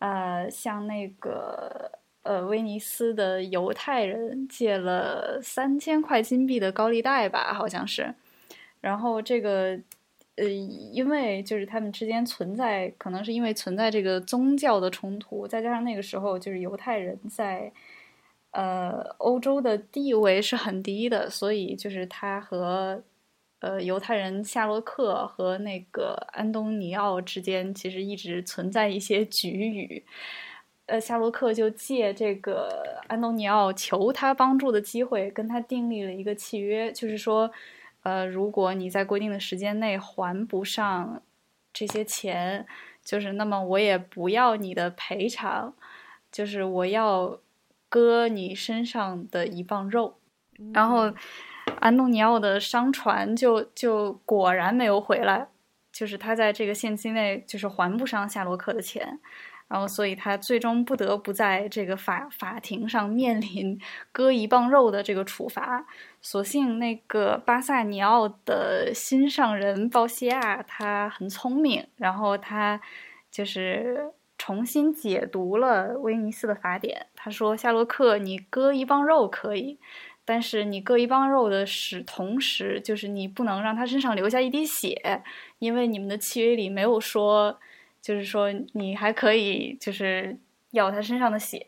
[0.00, 1.92] 呃，向那个。
[2.22, 8.14] 呃，威尼斯的犹太人借了三千块金币的高利贷吧，好像是。
[8.82, 9.78] 然后这个，
[10.36, 17.72] 呃，因为就是他们之间存在，可能是因为存在这个宗教的冲突，再加上那个时候就是犹太人在
[18.50, 23.02] 呃欧洲的地位是很低的，所以就是他和
[23.60, 30.04] 呃犹太人夏洛克和那个安东尼奥之间其实一直存在一些局语。
[30.86, 37.50] 呃，夏洛克就借这个安东尼奥求他帮助的机会，跟他订立了一个契约，就是说，
[38.04, 41.20] 呃，如果你在规定的时间内还不上
[41.74, 42.66] 这些钱，
[43.04, 45.74] 就是那么我也不要你的赔偿，
[46.32, 47.38] 就是我要
[47.90, 50.14] 割你身上的一磅肉。
[50.72, 51.12] 然后，
[51.80, 55.48] 安东尼奥的商船就就果然没有回来，
[55.92, 59.18] 就是他在这个限期内就是还不上夏洛克的钱。
[59.68, 63.78] 然后，所以他最终不得不在这个法法庭上面临
[64.10, 65.84] 割一磅肉的这个处罚。
[66.22, 72.80] 所幸那个巴萨尼奥的心上人鲍西亚他很聪明，然后他
[73.30, 77.06] 就是重新解读了威尼斯的法典。
[77.14, 79.78] 他说：“夏洛克，你割一磅肉可以，
[80.28, 85.22] 但是你割一帮肉的时同时，就是你不能让他身上留下一滴血，
[85.58, 87.58] 因为你们的契约里没有说。”
[88.00, 90.34] 就是说，你还可以就是
[90.70, 91.60] 要他身上的血，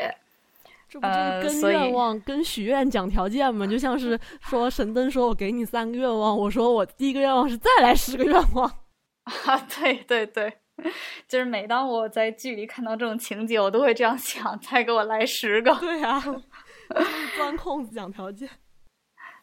[0.89, 3.67] 这不就是跟呃愿望、跟许愿讲条件吗？
[3.67, 8.65] 就像是说神灯说我给你三个愿望，我说我第一个愿望是再来十个愿望。
[9.45, 10.51] 啊，对对对，
[11.29, 15.75] 就是每当我在剧里看到这种情节，我都会这样想：再给我来十个。
[15.75, 16.41] 对呀、就是
[17.37, 18.49] 钻空子讲条件。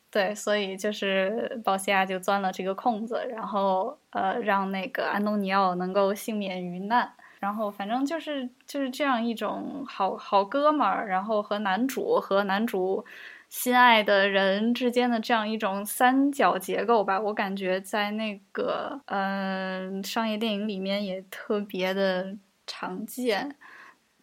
[0.09, 7.13] 对，所以就是鲍西亚就钻了这个空子，然后呃，让那个安东尼奥能够幸免于难。
[7.39, 13.05] 然后反正就是就是这样一种好好哥们儿，然后和男主和男主
[13.47, 23.55] 心爱的人之间的这样一种三角结构吧，我感觉在那个嗯、商业电影里面也特别的常见。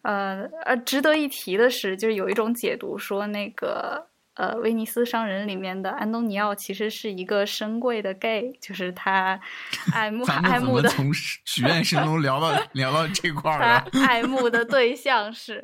[0.05, 4.07] 呃呃，值得一提的是，就是有一种解读说那个。
[4.37, 9.39] 呃，威尼斯商人里面的安东尼奥其实是一个深贵的 gay，就是他
[9.95, 14.03] 爱慕爱慕的么从许愿神龙聊到 聊到这块儿他了？
[14.05, 15.63] 爱慕的对象是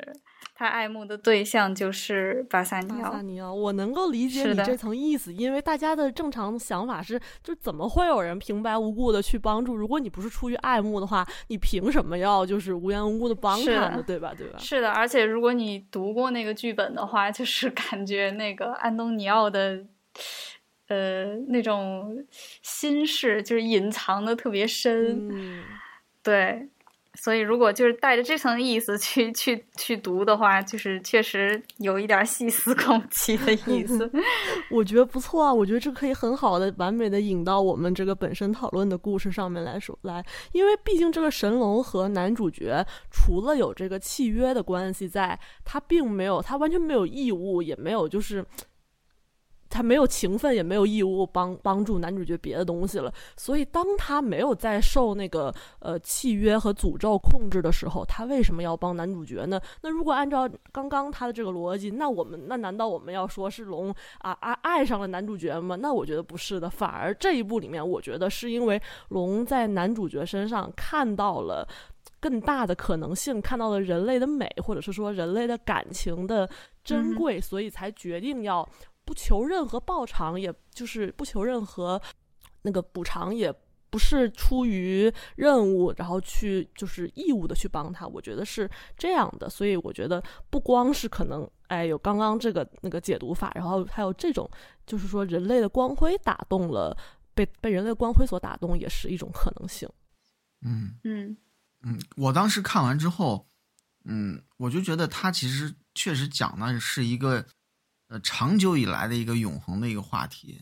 [0.54, 3.22] 他爱慕的对象就是巴萨尼巴萨奥。
[3.22, 9.74] 尼奥，我能够理解的你这层意思，因为大家的正常想法是，就怎么会有人平白无故的去帮助？
[9.74, 14.04] 如果你不是出于爱慕的话，你凭什么要就是无缘无故的帮是他呢？
[14.06, 14.32] 对吧？
[14.36, 14.58] 对吧？
[14.58, 19.84] 是的，而且如果你读过那个剧本的话，就是感觉那个安东尼奥的，
[20.88, 22.24] 呃，那种
[22.60, 25.28] 心事就是隐藏的特别深。
[25.30, 25.64] 嗯，
[26.22, 26.68] 对，
[27.20, 34.10] 所以如果就是带着这层意思去去去读的话，就是确实有一点细思恐极的意思。
[34.70, 48.44] 我觉得不错啊，我觉得这可以很好的、完美的引到我们这个本身讨论的故事上面来说来，因为毕竟这个神龙和男主角除了有这个契约的关系在，他并没有，他完全没有义务，也没有就是。
[49.72, 53.10] 他没有情分，也没有义务帮帮助男主角别的东西了。
[53.36, 59.58] 所以，当他没有再受那个呃契约和诅咒控制的时候，他为什么要帮男主角呢？
[59.80, 65.74] 那如果按照刚刚他的这个逻辑，那我们那难道我们要说是龙啊爱爱上了男主角吗？
[65.76, 71.66] 那我觉得不是的，反而这一部里面，我觉得是因为龙在男主角身上看到了。
[72.20, 76.48] 更大的可能性，看到了人类的美，或者是说人类的感情的
[76.84, 78.68] 珍贵，所以才决定要
[79.04, 82.00] 不求任何报偿，也就是不求任何
[82.62, 83.52] 那个补偿，也
[83.90, 88.06] 不是出于任务，然后去就是义务的去帮他。
[88.06, 94.50] 我觉得是这样的，所以我觉得不光是可能，哎，有刚刚这个那个解读法，然后还有这种，
[94.86, 96.96] 就是说人类的光辉打动了，
[97.34, 99.88] 被被人类光辉所打动，也是一种可能性。
[100.64, 101.36] 嗯嗯
[101.82, 103.46] 嗯，我当时看完之后，
[104.04, 107.44] 嗯，我就觉得他其实确实讲的是一个
[108.12, 110.60] 呃长久以来的一个永恒的一个话题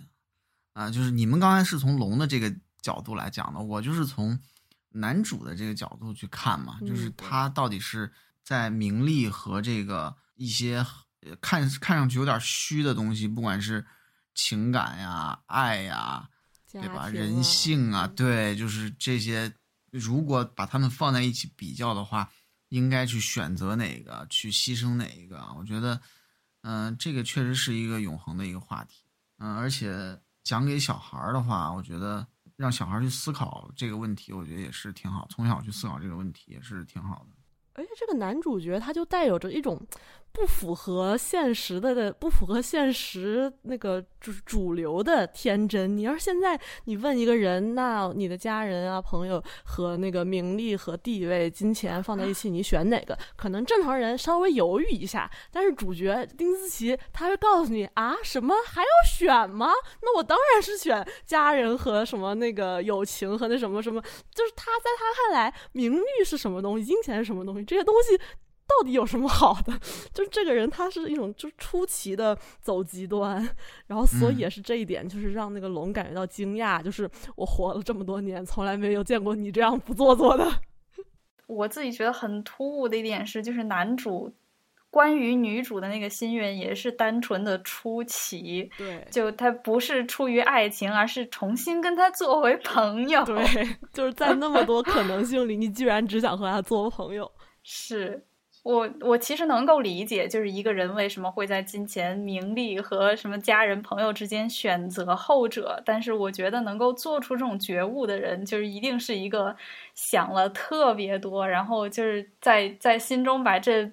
[0.73, 4.39] 啊，就是你们刚才是从龙的这个角度来讲的，我就是从
[4.91, 8.13] 男主的这个角度去看嘛，就是他到底是
[8.45, 10.77] 在名利和这个一些
[11.23, 13.85] 呃看看上去有点虚的东西，不管是
[14.33, 16.29] 情感呀、爱呀，
[16.71, 17.09] 对吧？
[17.09, 19.53] 人性啊，嗯对，就是这些。
[19.91, 22.31] 如果把他们放在一起比较的话，
[22.69, 25.45] 应该去选择哪个，去牺牲哪一个？
[25.59, 26.01] 我觉得，
[26.63, 29.05] 嗯、这个确实是一个永恒的一个话题。
[29.39, 35.27] 嗯、而且讲给小孩儿的话，我觉得让小孩去思考这个问题，我觉得也是挺好。
[35.31, 37.37] 从小去思考这个问题也是挺好的。
[37.73, 39.81] 而且这个男主角他就带有着一种
[40.33, 45.97] 不符合现实的的不符合现实那个就是主流的天真。
[45.97, 53.19] 你要是现在你问一个人，那你的家人啊、朋友和那个名利和地位、金钱放在一起，你选哪个？
[53.37, 59.71] 可能正常人稍微犹豫一下，但是主角丁思琪他会告诉你啊，什么还要选吗？
[60.03, 64.01] 那我当然是选家人和什么那个友情和那什么什么，
[64.35, 68.19] 就是他在他看来，名誉是什么东西，金钱是什么东西，这些东西
[68.79, 69.73] 到底有什么好的？
[70.15, 73.37] 就是这个人他是一种就是出奇的走极端，
[73.89, 80.47] 然后所以嗯也是这一点，就是让那个龙感觉到惊讶，就是我活了这么多年，从来没有见过你这样不做作的。
[81.49, 84.33] 我自己觉得很突兀的一点是，就是男主
[84.89, 93.25] 关于女主的那个心愿也是单纯的出奇，对就他不是出于爱情，而是重新跟他作为朋友。
[93.25, 97.31] 对，就是在那么多可能性里，你居然只想和他做朋友。
[97.63, 98.25] 是
[98.63, 109.57] 我我其实能够理解，就是一个人为什么会在金钱、名利和什么家人、朋友之间选择后者，但是我觉得能够做出这种觉悟的人，就是一定是一个
[109.95, 113.91] 想了特别多，然后就是在在心中把这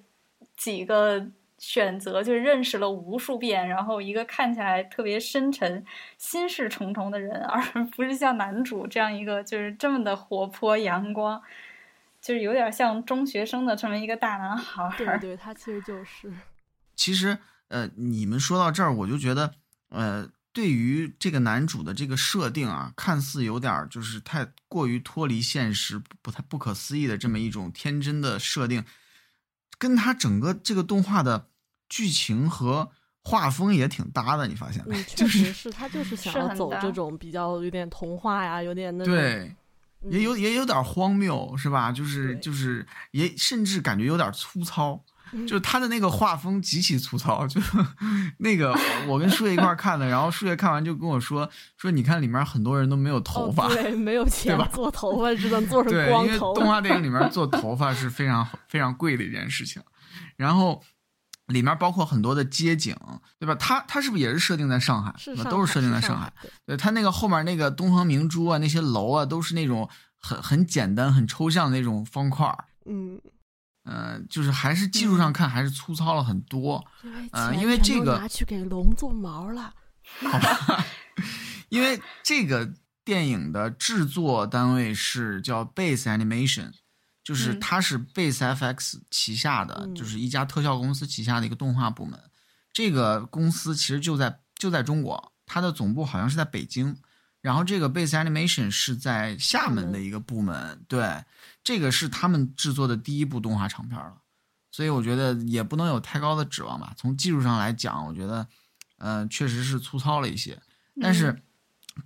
[0.56, 1.26] 几个。
[1.60, 5.84] 选择就认识了无数遍，然后一个看起来特别深沉、
[6.16, 7.60] 心事重重的人，而
[7.96, 11.42] 不是像男主这样一个就是这么的活泼阳光。
[12.20, 14.92] 就是有点像中学生的这么一个大男孩儿。
[14.96, 16.32] 对对，他其实就是
[16.96, 17.38] 其实，
[17.68, 19.54] 呃，你们说到这儿，我就觉得，
[19.90, 28.84] 呃，对于这个男主的这个设定啊，看似有点儿就是太过于脱离现实，不太不可思议的这么一种天真的设定，
[29.78, 31.46] 跟他整个这个动画的
[31.88, 32.90] 剧情和
[33.22, 34.48] 画风也挺搭的。
[34.48, 34.98] 你发现没？
[34.98, 39.54] 嗯， 确就是实是他就是想要走这种比较有点童话呀，有点那种对，
[40.10, 41.90] 也嗯有也有点荒谬，是吧？
[41.92, 44.92] 就是就是也甚至感觉有点粗糙。
[44.94, 44.98] 嗯
[45.46, 47.60] 就是他的那个画风极其粗糙，就
[48.40, 48.74] 那个
[49.06, 51.46] 我跟树叶一块儿看的，然后树叶看完就跟我说
[51.76, 56.38] 说，你看里面很多人都没有头发，哦、对，没有钱吧做头发，只能做成对，因为。
[56.38, 59.82] 动画电影里面做头发是非常非常贵的一件事情，
[60.36, 60.82] 然后
[61.48, 62.96] 里面包括很多的街景，
[63.38, 63.54] 对吧？
[63.56, 65.14] 它它是不是也是设定在上海？
[65.50, 69.88] 都是设定在上上海。，对对，它那个后面那个东方明珠啊，那些楼啊，都是那种
[70.18, 72.64] 很很简单、很抽象的那种方块儿。
[72.86, 73.20] 嗯，
[73.84, 76.84] 呃，就是还是技术上看还是粗糙了很多。
[77.32, 79.74] 呃因为这个拿去给龙做毛了。
[80.30, 80.84] 好吧，
[81.68, 82.72] 因为这个
[83.04, 86.72] 电影的制作单位是叫 Base Animation，
[87.28, 92.18] 就是嗯它是 Base FX 旗下的，嗯就是一家特效公司旗下的一个动画部门。
[92.72, 96.96] 这个公司其实就在就在中国，它的总部好像是在北京。
[97.42, 101.22] 然后这个 Base Animation 是在厦门的一个部门，对，
[101.62, 104.16] 这个是他们制作的第一部动画长片了，
[104.70, 106.94] 所以我觉得也不能有太高的指望吧。
[106.96, 108.48] 从技术上来讲，我觉得，
[108.96, 110.58] 呃，确实是粗糙了一些。
[110.98, 111.42] 但是嗯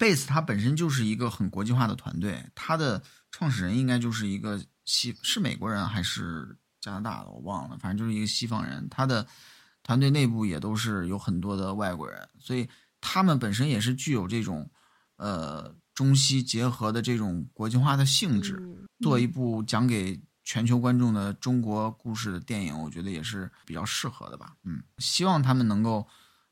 [0.01, 3.01] Base 它本身就是一个很国际化的团队，它的
[3.31, 8.89] 创始人应该就是一个西是美国人还是加拿大的，我忘了，反正就是一个西方人。
[8.89, 9.27] 他的
[9.83, 12.69] 团队内部也都是有很多的外国人，所以
[13.01, 14.71] 他们本身也是具有这种
[15.17, 18.57] 呃中西结合的这种国际化的性质。
[18.61, 24.55] 嗯做一部讲给全球观众的中国故事的电影，我觉得也是比较适合的吧。
[24.63, 26.07] 嗯，希望他们能够，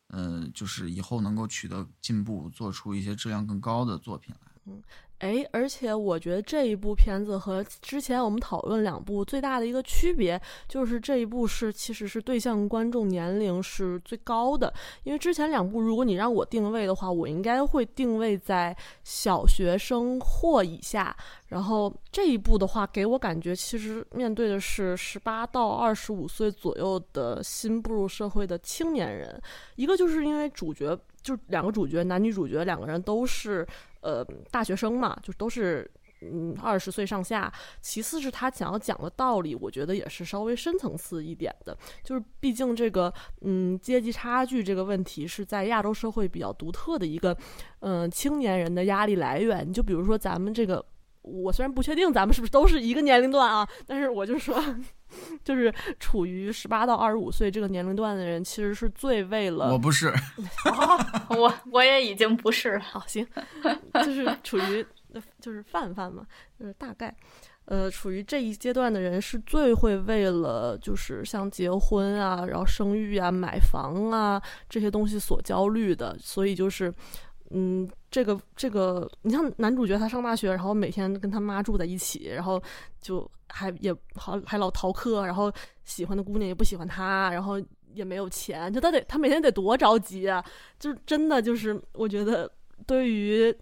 [0.09, 4.73] 呃，就是以后能够取得进步，做出一些质量更高的作品来。
[5.21, 14.73] 哎，而且我觉得这一部片子和之前我们讨论两部最大的一个区别，就是这一部是其实是对象观众年龄是最高的。
[15.03, 21.15] 因为之前两部，如果你让我定位的话，我应该会定位在小学生或以下。
[21.49, 29.39] 然后这一部的话，给我感觉其实面对的是十八到二十五岁左右的新步入社会的青年人。
[29.77, 33.67] 一个就是因为主角就两个主角，男女主角两个人都是
[34.01, 35.91] 呃大学生嘛，就都是
[36.23, 37.53] 嗯二十岁上下。
[37.81, 47.37] 其次是他想要讲的道理，我觉得也是稍微深层次一点的，就是毕竟这个嗯阶级差距这个问题是在亚洲社会比较独特的一个
[47.81, 49.69] 嗯、青年人的压力来源。
[49.69, 50.85] 你就比如说咱们这个。
[51.23, 54.63] 我虽然不确定咱们是不是都是一个年龄段啊，但是我就说，
[55.45, 60.13] 就是处于十八到二十五岁这个年龄段的人，其实是最为了我不是，
[61.29, 62.81] 我我也已经不是了。
[62.81, 63.27] 好，行，
[64.05, 64.85] 就是处于
[65.41, 66.27] 就是泛泛嘛，
[66.59, 67.15] 就是大概，
[67.67, 76.93] 呃，处于这一阶段的人是最会为了就是像结婚啊，然后生育啊、买房啊这些东西所焦虑的，所以就是。
[77.53, 82.61] 嗯，这个这个，你像男主角他上大学，然后每天跟他妈住在一起，然后
[83.01, 85.53] 就还也好还老逃课，然后
[85.85, 87.61] 喜欢的姑娘也不喜欢他，然后
[87.95, 90.45] 也没有钱，就他得他每天得多着急啊！
[90.79, 92.51] 就是真的就是，我觉得
[92.87, 93.57] 对于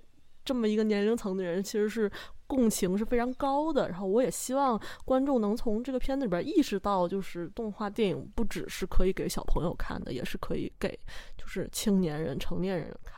[0.44, 2.10] 这么一个年龄层的人，其实是
[2.46, 3.90] 共情是非常高的。
[3.90, 10.98] 然后我也希望观众能从这个片子里边意识到，就是动画电影不只是可以给小朋友看的，也是可以给
[11.36, 13.17] 就是青年人、成年人看。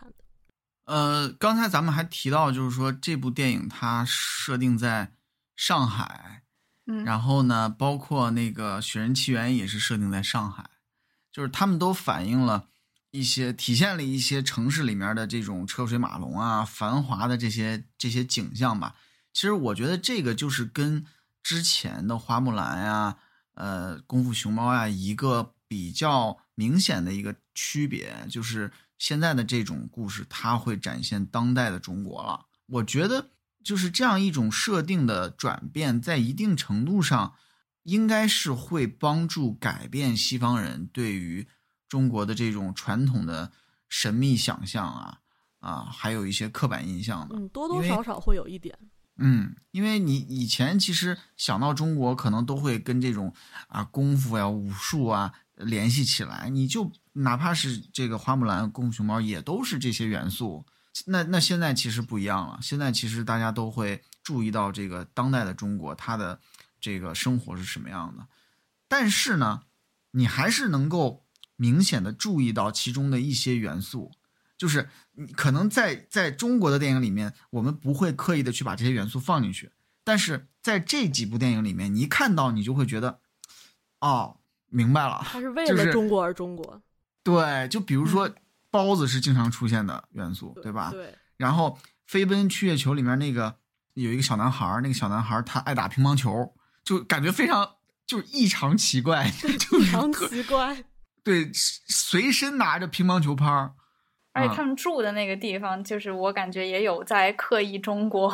[0.91, 5.13] 呃，刚才咱们还提到，就是说这部电影它设定在
[5.55, 6.43] 上海，
[6.87, 10.69] 嗯，然后呢，包括那个《雪人奇缘》也是设定在上海，
[11.31, 12.67] 就是他们都反映了
[13.13, 18.97] 一些，体现了一些城市里面的这种车水马龙啊、繁华的这些这些景象吧。
[19.33, 21.07] 其实我觉得这个就是跟
[21.41, 23.17] 之前的花木兰呀、
[23.55, 32.45] 呃功夫熊猫呀一个比较明显的一个区别，就是现在的这种故事，它会展现当代的中国了。
[32.67, 33.31] 我觉得
[33.65, 37.35] 就是这样一种设定的转变，在一定程度上，
[37.85, 41.49] 应该是会帮助改变西方人对于
[41.89, 43.51] 中国的这种传统的
[43.89, 45.19] 神秘想象啊
[45.61, 47.37] 啊，还有一些刻板印象的。
[47.37, 48.79] 嗯，多多少少会有一点。
[49.17, 53.33] 嗯，因为你以前其实想到中国，可能都会跟这种
[53.69, 56.51] 啊功夫呀、武术啊联系起来。
[56.51, 60.65] 你就哪怕是这个花木兰、功夫熊猫，也都是这些元素。
[61.07, 66.41] 那那现在其实不一样了，现在其实大家都会注意到这个当代的中国，它的
[66.81, 68.27] 这个生活是什么样的。
[68.89, 69.63] 但是呢，
[70.11, 71.25] 你还是能够
[71.57, 74.11] 明显的注意到其中的一些元素，
[74.59, 79.71] 就是你可能在在中国的电影里面，我们不会刻意的去把这些元素放进去，
[80.03, 83.21] 但是在这几部电影里面，你一看到你就会觉得，
[84.01, 86.83] 哦，明白了，它是为了中国而中国，
[87.23, 88.31] 对，就比如说
[88.71, 90.91] 包子是经常出现的元素，对吧？
[90.91, 93.57] 对，然后《飞奔去月球》里面那个
[93.95, 100.85] 有一个小男孩，那个小男孩他爱打乒乓球，就感觉非常就是异常奇怪， 就非常奇怪。
[101.23, 103.47] 对随身拿着乒乓球拍
[104.33, 108.33] 而且他们住的那个地方，就是我感觉也有在刻意中国，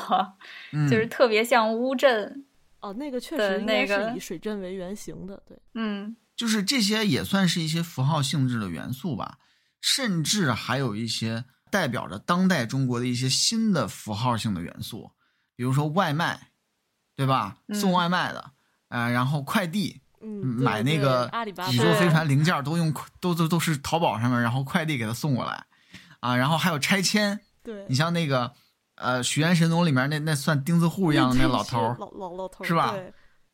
[0.72, 2.44] 嗯，就是特别像乌镇。
[2.80, 5.58] 哦，那个确实应该那个是以水镇为原型的，对。
[5.74, 9.38] 嗯就是这些也算是一些符号性质的元素吧，
[9.80, 15.10] 甚至还有一些代表着当代中国的一些新的符号性的元素，
[15.56, 16.50] 比如说外卖，
[17.16, 17.56] 对吧？
[17.68, 18.52] 嗯送外卖的，
[18.88, 21.30] 呃，然后快递，嗯，买那个
[21.72, 25.64] 宇宙飞船零件都用都都都是淘宝上面，然后快递给他送过来，
[26.20, 27.86] 啊，然后还有拆迁，对。
[27.88, 28.52] 你像那个
[28.96, 32.94] 呃《许愿神农》里面那那算钉子户一样的那老头儿，老老老头是吧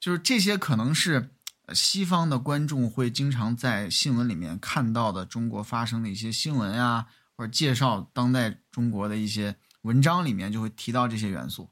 [0.00, 1.30] 就是这些可能是
[1.72, 7.06] 西方的观众会经常在新闻里面看到的中国发生的一些新闻啊，
[7.36, 11.70] 或者介绍当代中国的一些文章里面就会提到这些元素。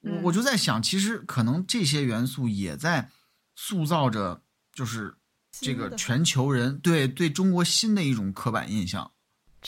[0.00, 3.10] 我嗯我就在想，其实可能这些元素也在
[3.56, 4.42] 塑造着，
[4.72, 5.16] 就是
[5.50, 9.10] 这个全球人对对中国新的一种刻板印象。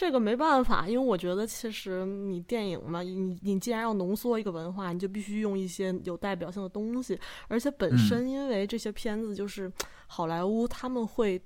[0.01, 9.71] 这个没办法，因为我觉得其实你电影嘛，你你既然要浓缩一个文化，你就必须用一些有代表性的东西，而且本身因为这些片子就是
[10.07, 11.39] 好莱坞，他们会。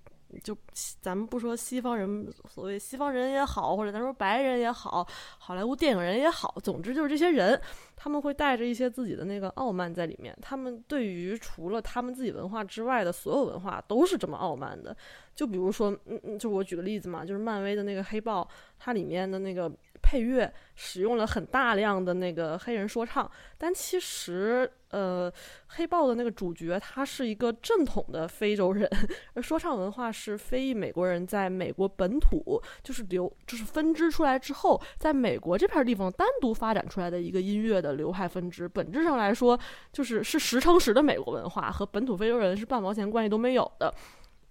[0.42, 0.56] 就
[1.00, 5.06] 咱们不说西方人，所谓西方人也好，或者咱说白人也好，
[5.38, 7.60] 好莱坞电影人也好，总之就是这些人，
[7.96, 10.36] 他们会带着一些自己的那个傲慢在里面。
[10.40, 14.96] 他们对于除了他们自己文化之外的所有文化都是这么傲慢的。
[15.34, 19.68] 就比如说，嗯嗯，就我举个例子嘛，就是漫威的那个黑豹，它里面的那个
[20.00, 23.28] 配乐使用了很大量的那个黑人说唱，
[23.58, 25.32] 但其实，呃，
[25.66, 28.88] 黑豹的那个主角他是一个正统的非洲人，
[29.34, 39.58] 而说唱文化是非裔美国人在美国本土就是流就是分支出来之后，在美国这片地方单独发展出来的一个音乐的流派分支，本质上来说
[39.92, 43.92] 就是是十乘十的美国文化，和本土非洲人是半毛钱关系都没有的。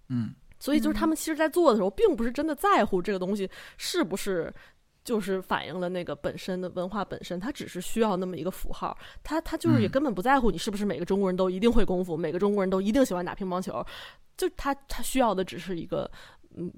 [0.09, 4.53] 嗯，所以就是他们其实，在做的时候，并不是真的在乎这个东西是不是
[5.03, 13.85] 就是反映了那个本身的文化本身，它只是需要那么一个符号，它它就是也嗯根本不在乎你是不是每个中国人都一定会功夫，每个中国人都一定喜欢打乒乓球，
[14.37, 16.09] 就他他需要的只是一个
[16.57, 16.71] 嗯。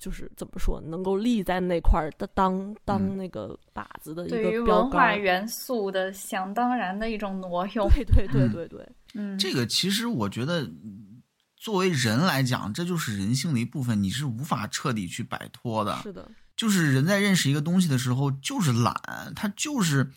[0.00, 5.16] 就是怎么说，能够立在那块儿的当当那个靶子的一对于个文化。
[5.16, 7.88] 元素的想当然的一种挪用。
[7.88, 11.20] 对对对嗯对对，嗯，这个其实我觉得，嗯
[11.56, 15.96] 作为人来讲，这就是人性的一部分，你是无法彻底去摆脱的。
[15.96, 20.10] 是的，就是人在认识一个东西的时候，就是懒，他就是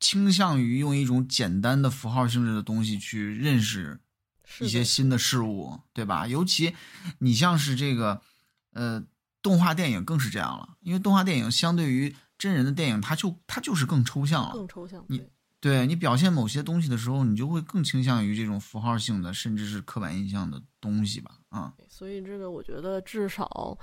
[0.00, 4.00] 倾向于用一种简单的符号性质的东西去认识
[4.60, 6.26] 一些新的事物，对吧？
[6.26, 6.74] 尤其
[7.20, 8.20] 你像是这个，
[8.72, 9.02] 呃，
[9.40, 14.52] 动画电影更是这样了，因为动画电影相对于真人的电影，它就它就是更抽象了。
[14.52, 15.04] 更抽象。
[15.08, 15.28] 你对
[15.60, 21.30] 对你表现某些东西的时候，你就会更倾向于这种符号性的，甚至是刻板印象的东西吧？
[21.48, 23.76] 啊、所以这个我觉得至少，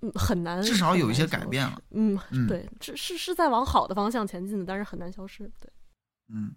[0.00, 1.80] 嗯，很难，至少有一些改变了。
[1.90, 5.50] 嗯，嗯对，这是是在往好的方向前进的，但是很难消失。
[5.60, 5.70] 对，
[6.28, 6.54] 嗯，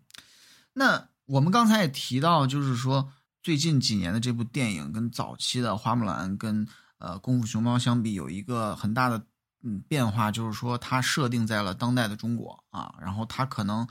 [0.73, 3.11] 那我们刚才也提到，就是说
[3.41, 6.67] 最近几年的这部电影跟早期的《花木兰》跟
[6.97, 9.23] 呃《功夫熊猫》相比，有一个很大的
[9.63, 13.87] 嗯变化，就是说它设定在了当代的中国啊，然后它可能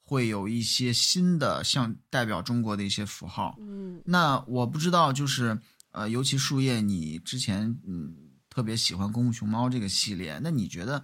[0.00, 3.56] 会有一些新的像代表中国的一些符号。
[3.58, 5.58] 嗯，那我不知道，就是
[5.90, 8.14] 呃，尤其树叶，你之前嗯
[8.52, 11.02] 特别喜欢《功夫熊猫》这个系列，那你觉得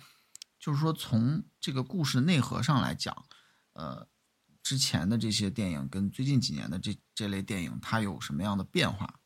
[0.60, 3.24] 就是说从这个故事内核上来讲，
[3.72, 4.06] 呃，
[4.62, 9.17] 之前的这些电影跟最近几年的这这类电影，它有什么样的变化？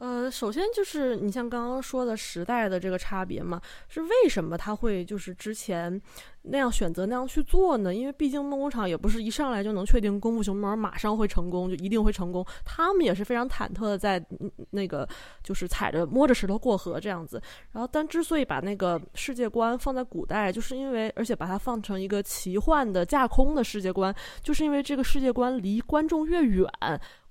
[0.00, 6.00] 呃，首先就是你像刚刚说的时代的这个差别嘛，是为什么他会就是之前
[6.40, 7.94] 那样选择那样去做呢？
[7.94, 12.42] 因为毕竟梦工厂也不是一上来就能确定功夫熊猫马上会成功，就一定会成功。
[12.64, 14.24] 他们也是非常忐忑的在
[14.70, 15.06] 那个
[15.42, 17.38] 就是踩着摸着石头过河这样子。
[17.70, 26.66] 然后，但之所以把那个世界观放在古代，就是因为而且把它放成一个奇幻的架空的世界观，就是因为这个世界观离观众越远，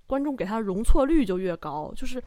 [0.06, 2.22] 观众给它容错率就越高，就是。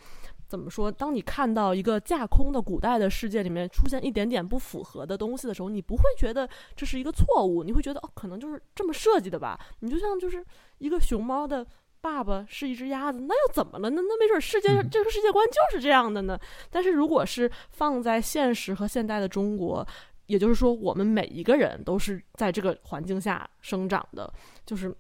[0.52, 0.92] 怎么说？
[0.92, 6.46] 当你看到一个架空的古代的世界里面出现一点点不符合的东西的时候，你不会觉得
[6.76, 9.58] 这是一个错误，你会觉得哦，可能就是这么设计的吧。
[9.80, 10.44] 你就像就是
[10.76, 11.66] 一个熊猫的
[12.02, 14.02] 爸爸是一只鸭子，那又怎么了呢？
[14.02, 16.38] 那没准世界这个世界观就是这样的呢。
[16.70, 19.86] 但是如果是放在现实和现代的中国，
[20.26, 24.30] 也就是说，我们每一个人都是在这个环境下生长的，
[24.66, 24.94] 就是。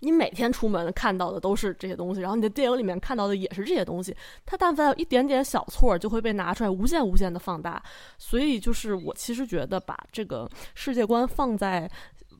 [0.00, 4.16] 你每天出门看到的都是这些东西，然后你的电影里面看到的也是这些东西。
[4.46, 7.82] 它但凡有一点点小错，就会被拿出来无限无限的放大。
[8.18, 11.90] 所以就是我其实觉得把这个世界观放在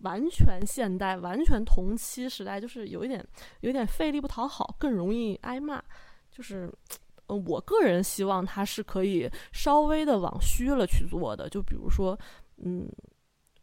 [0.03, 3.25] 完全现代、完全同期时代，就是有一点
[3.61, 5.83] 有一点费力不讨好，更容易挨骂。
[6.33, 6.73] 就是，
[7.27, 11.49] 呃，我个人希望它是可以稍微的往虚了去做的。
[11.49, 12.19] 就比如说，
[12.57, 12.89] 嗯。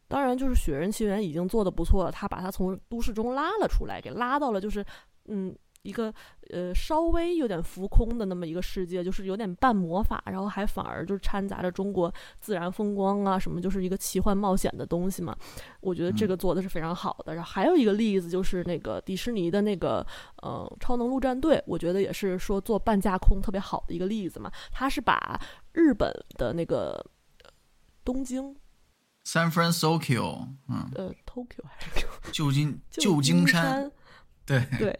[0.08, 4.82] 当然，就是《雪人奇缘》已经做的不错了，他把它从都市中拉了出来，给拉到了就是，
[5.26, 6.12] 嗯，一个
[6.50, 15.36] 呃稍微有点浮空的那么一个世界，就是有点半魔法，然后还反而就是掺杂着中国自然风光啊什么，就是一个奇幻冒险的东西嘛。
[15.80, 17.34] 我觉得这个做的是非常好的。
[17.34, 20.04] 然后还有一个例子就是那个迪士尼的那个
[20.42, 24.50] 呃超能陆战队，我觉得也是说做半架空特别好的一个例子嘛。
[24.72, 25.38] 它是把
[25.72, 27.04] 日本的那个
[28.04, 28.56] 东京。
[29.28, 33.92] San Francisco，嗯，呃，Tokyo 还是旧金旧金山？
[34.46, 34.98] 对对，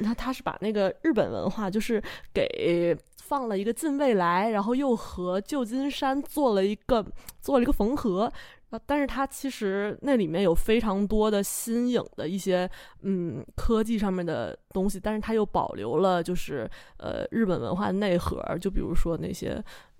[0.00, 2.02] 那他是把那个日本文化，就是
[2.34, 7.02] 给放了一个近未来，然后又和旧金山做了一个
[7.40, 8.30] 做了一个缝合
[8.68, 8.78] 啊。
[8.84, 12.70] 但是它其实那里面有非常多的新颖的一些
[13.00, 19.52] 嗯科技上面的东西，但是它又保留了就是呃日本文化的内核，就比如说那些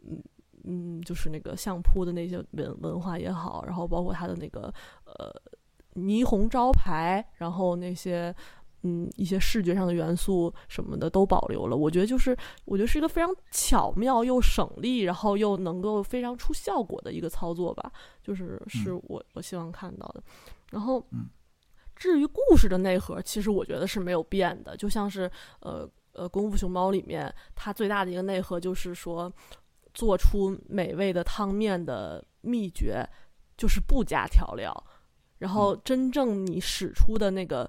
[0.07, 0.23] 嗯。
[0.65, 4.73] 嗯，就是那个相扑的那些文文化也好，然后包括它的那个
[5.05, 5.33] 呃
[5.95, 8.35] 霓虹招牌，然后那些
[8.83, 11.77] 嗯一些视觉上的元素什么的都保留了。
[11.77, 17.91] 我觉得就是我觉得是一个非常巧妙又省力，然后又能够非常出效果的一个操作吧。
[18.23, 20.23] 就是是我我希望看到的。
[20.71, 21.05] 然后
[21.97, 24.77] 至于故事的内核，其实我觉得是没有变的。
[24.77, 25.31] 就像是
[25.61, 29.33] 呃呃功夫熊猫里面，它最大的一个内核就是说。
[29.93, 33.07] 做出美味的汤面的秘诀
[33.57, 34.73] 就是不加调料，
[35.39, 37.69] 然后真正你使出的那个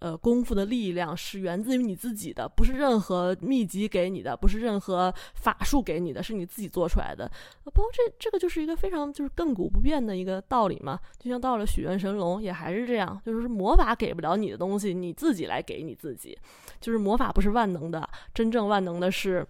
[0.00, 7.30] 呃功夫的力量是源自于你自己的，不是任何秘籍给你的，不是任何法术给你的，是你自己做出来的。
[7.64, 16.38] 包括这这个就是一个非常就是亘古不变的一个道理嘛，就像到了许愿神龙也还是这样，就是魔法给不了你的东西，你自己来给你自己，
[16.80, 19.46] 就是魔法不是万能的，真正万能的是。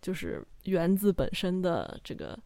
[0.00, 2.38] 就是源自本身的这个，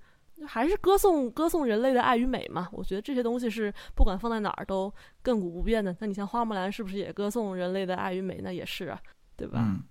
[0.46, 2.68] 还是歌颂歌颂人类的爱与美嘛？
[2.72, 4.92] 我觉得这些东西是不管放在哪儿都
[5.22, 5.94] 亘古不变的。
[6.00, 8.40] 那你像花木兰是不是也歌颂人类的爱与美？
[8.42, 9.00] 那也是啊，
[9.36, 9.60] 对吧？
[9.62, 9.82] 嗯。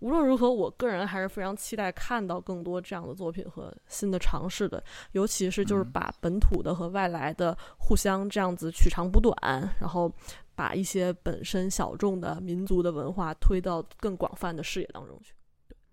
[0.00, 9.34] 无论如何，我个人还是非常期待看到更多这样的作品和新的尝试的，尤其是就是把本土的和外来的互相这样子取长补短，
[9.80, 10.12] 然后
[10.54, 15.32] 把一些本身小众的民族的文化推到更广泛的视野当中去。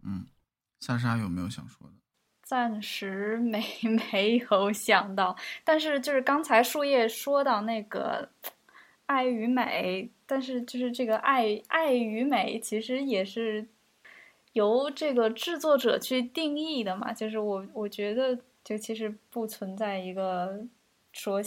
[0.04, 0.26] 嗯。
[0.82, 1.94] 莎莎有没有想说的？
[2.44, 3.64] 暂时没
[4.12, 8.28] 没有想到，但是就是刚才树叶说到那个
[9.06, 13.66] 爱与美，但是就是这个爱爱与美其实也是
[14.52, 17.14] 由这个制作者去定义的嘛。
[17.14, 20.60] 就是我我觉得就其实不存在一个
[21.14, 21.42] 说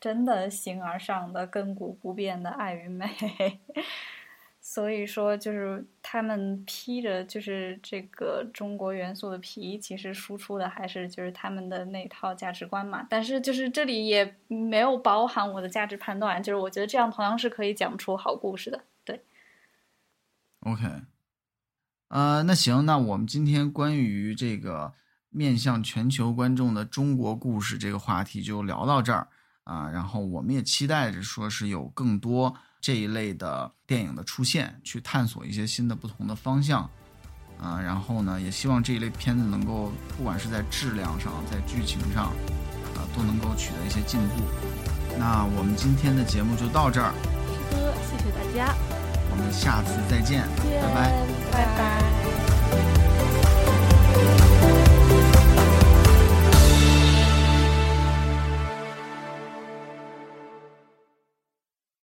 [0.00, 3.10] 真的形而上的亘古不变的爱与美。
[4.68, 13.06] 所以说，就是他们披着就是这个中国元素的皮，其实输出的还是就是他们的那套价值观嘛。
[13.08, 18.82] 但是就是这里也没有包含我的价值判断，就是我觉得这样同样是可以讲出好故事的。
[19.04, 19.22] 对
[20.62, 20.84] ，OK，
[22.08, 24.94] 呃，那行，那我们今天关于这个
[25.30, 29.28] 面向全球观众的中国故事这个话题就聊到这儿
[29.62, 29.88] 啊。
[29.90, 32.56] 然后我们也期待着说是有更多。
[32.80, 36.88] 这一类的电影的出现，去探索一些新的不同的方向，
[37.60, 42.26] 啊，然后呢，也希望这一类片子能够，不管是在质量上，在剧情上，
[42.94, 44.42] 啊，都能够取得一些进步。
[45.18, 47.12] 那我们今天的节目就到这儿。
[47.70, 48.74] 是的，谢谢大家。
[49.30, 50.46] 我们下次再见，
[50.80, 52.25] 拜拜拜拜。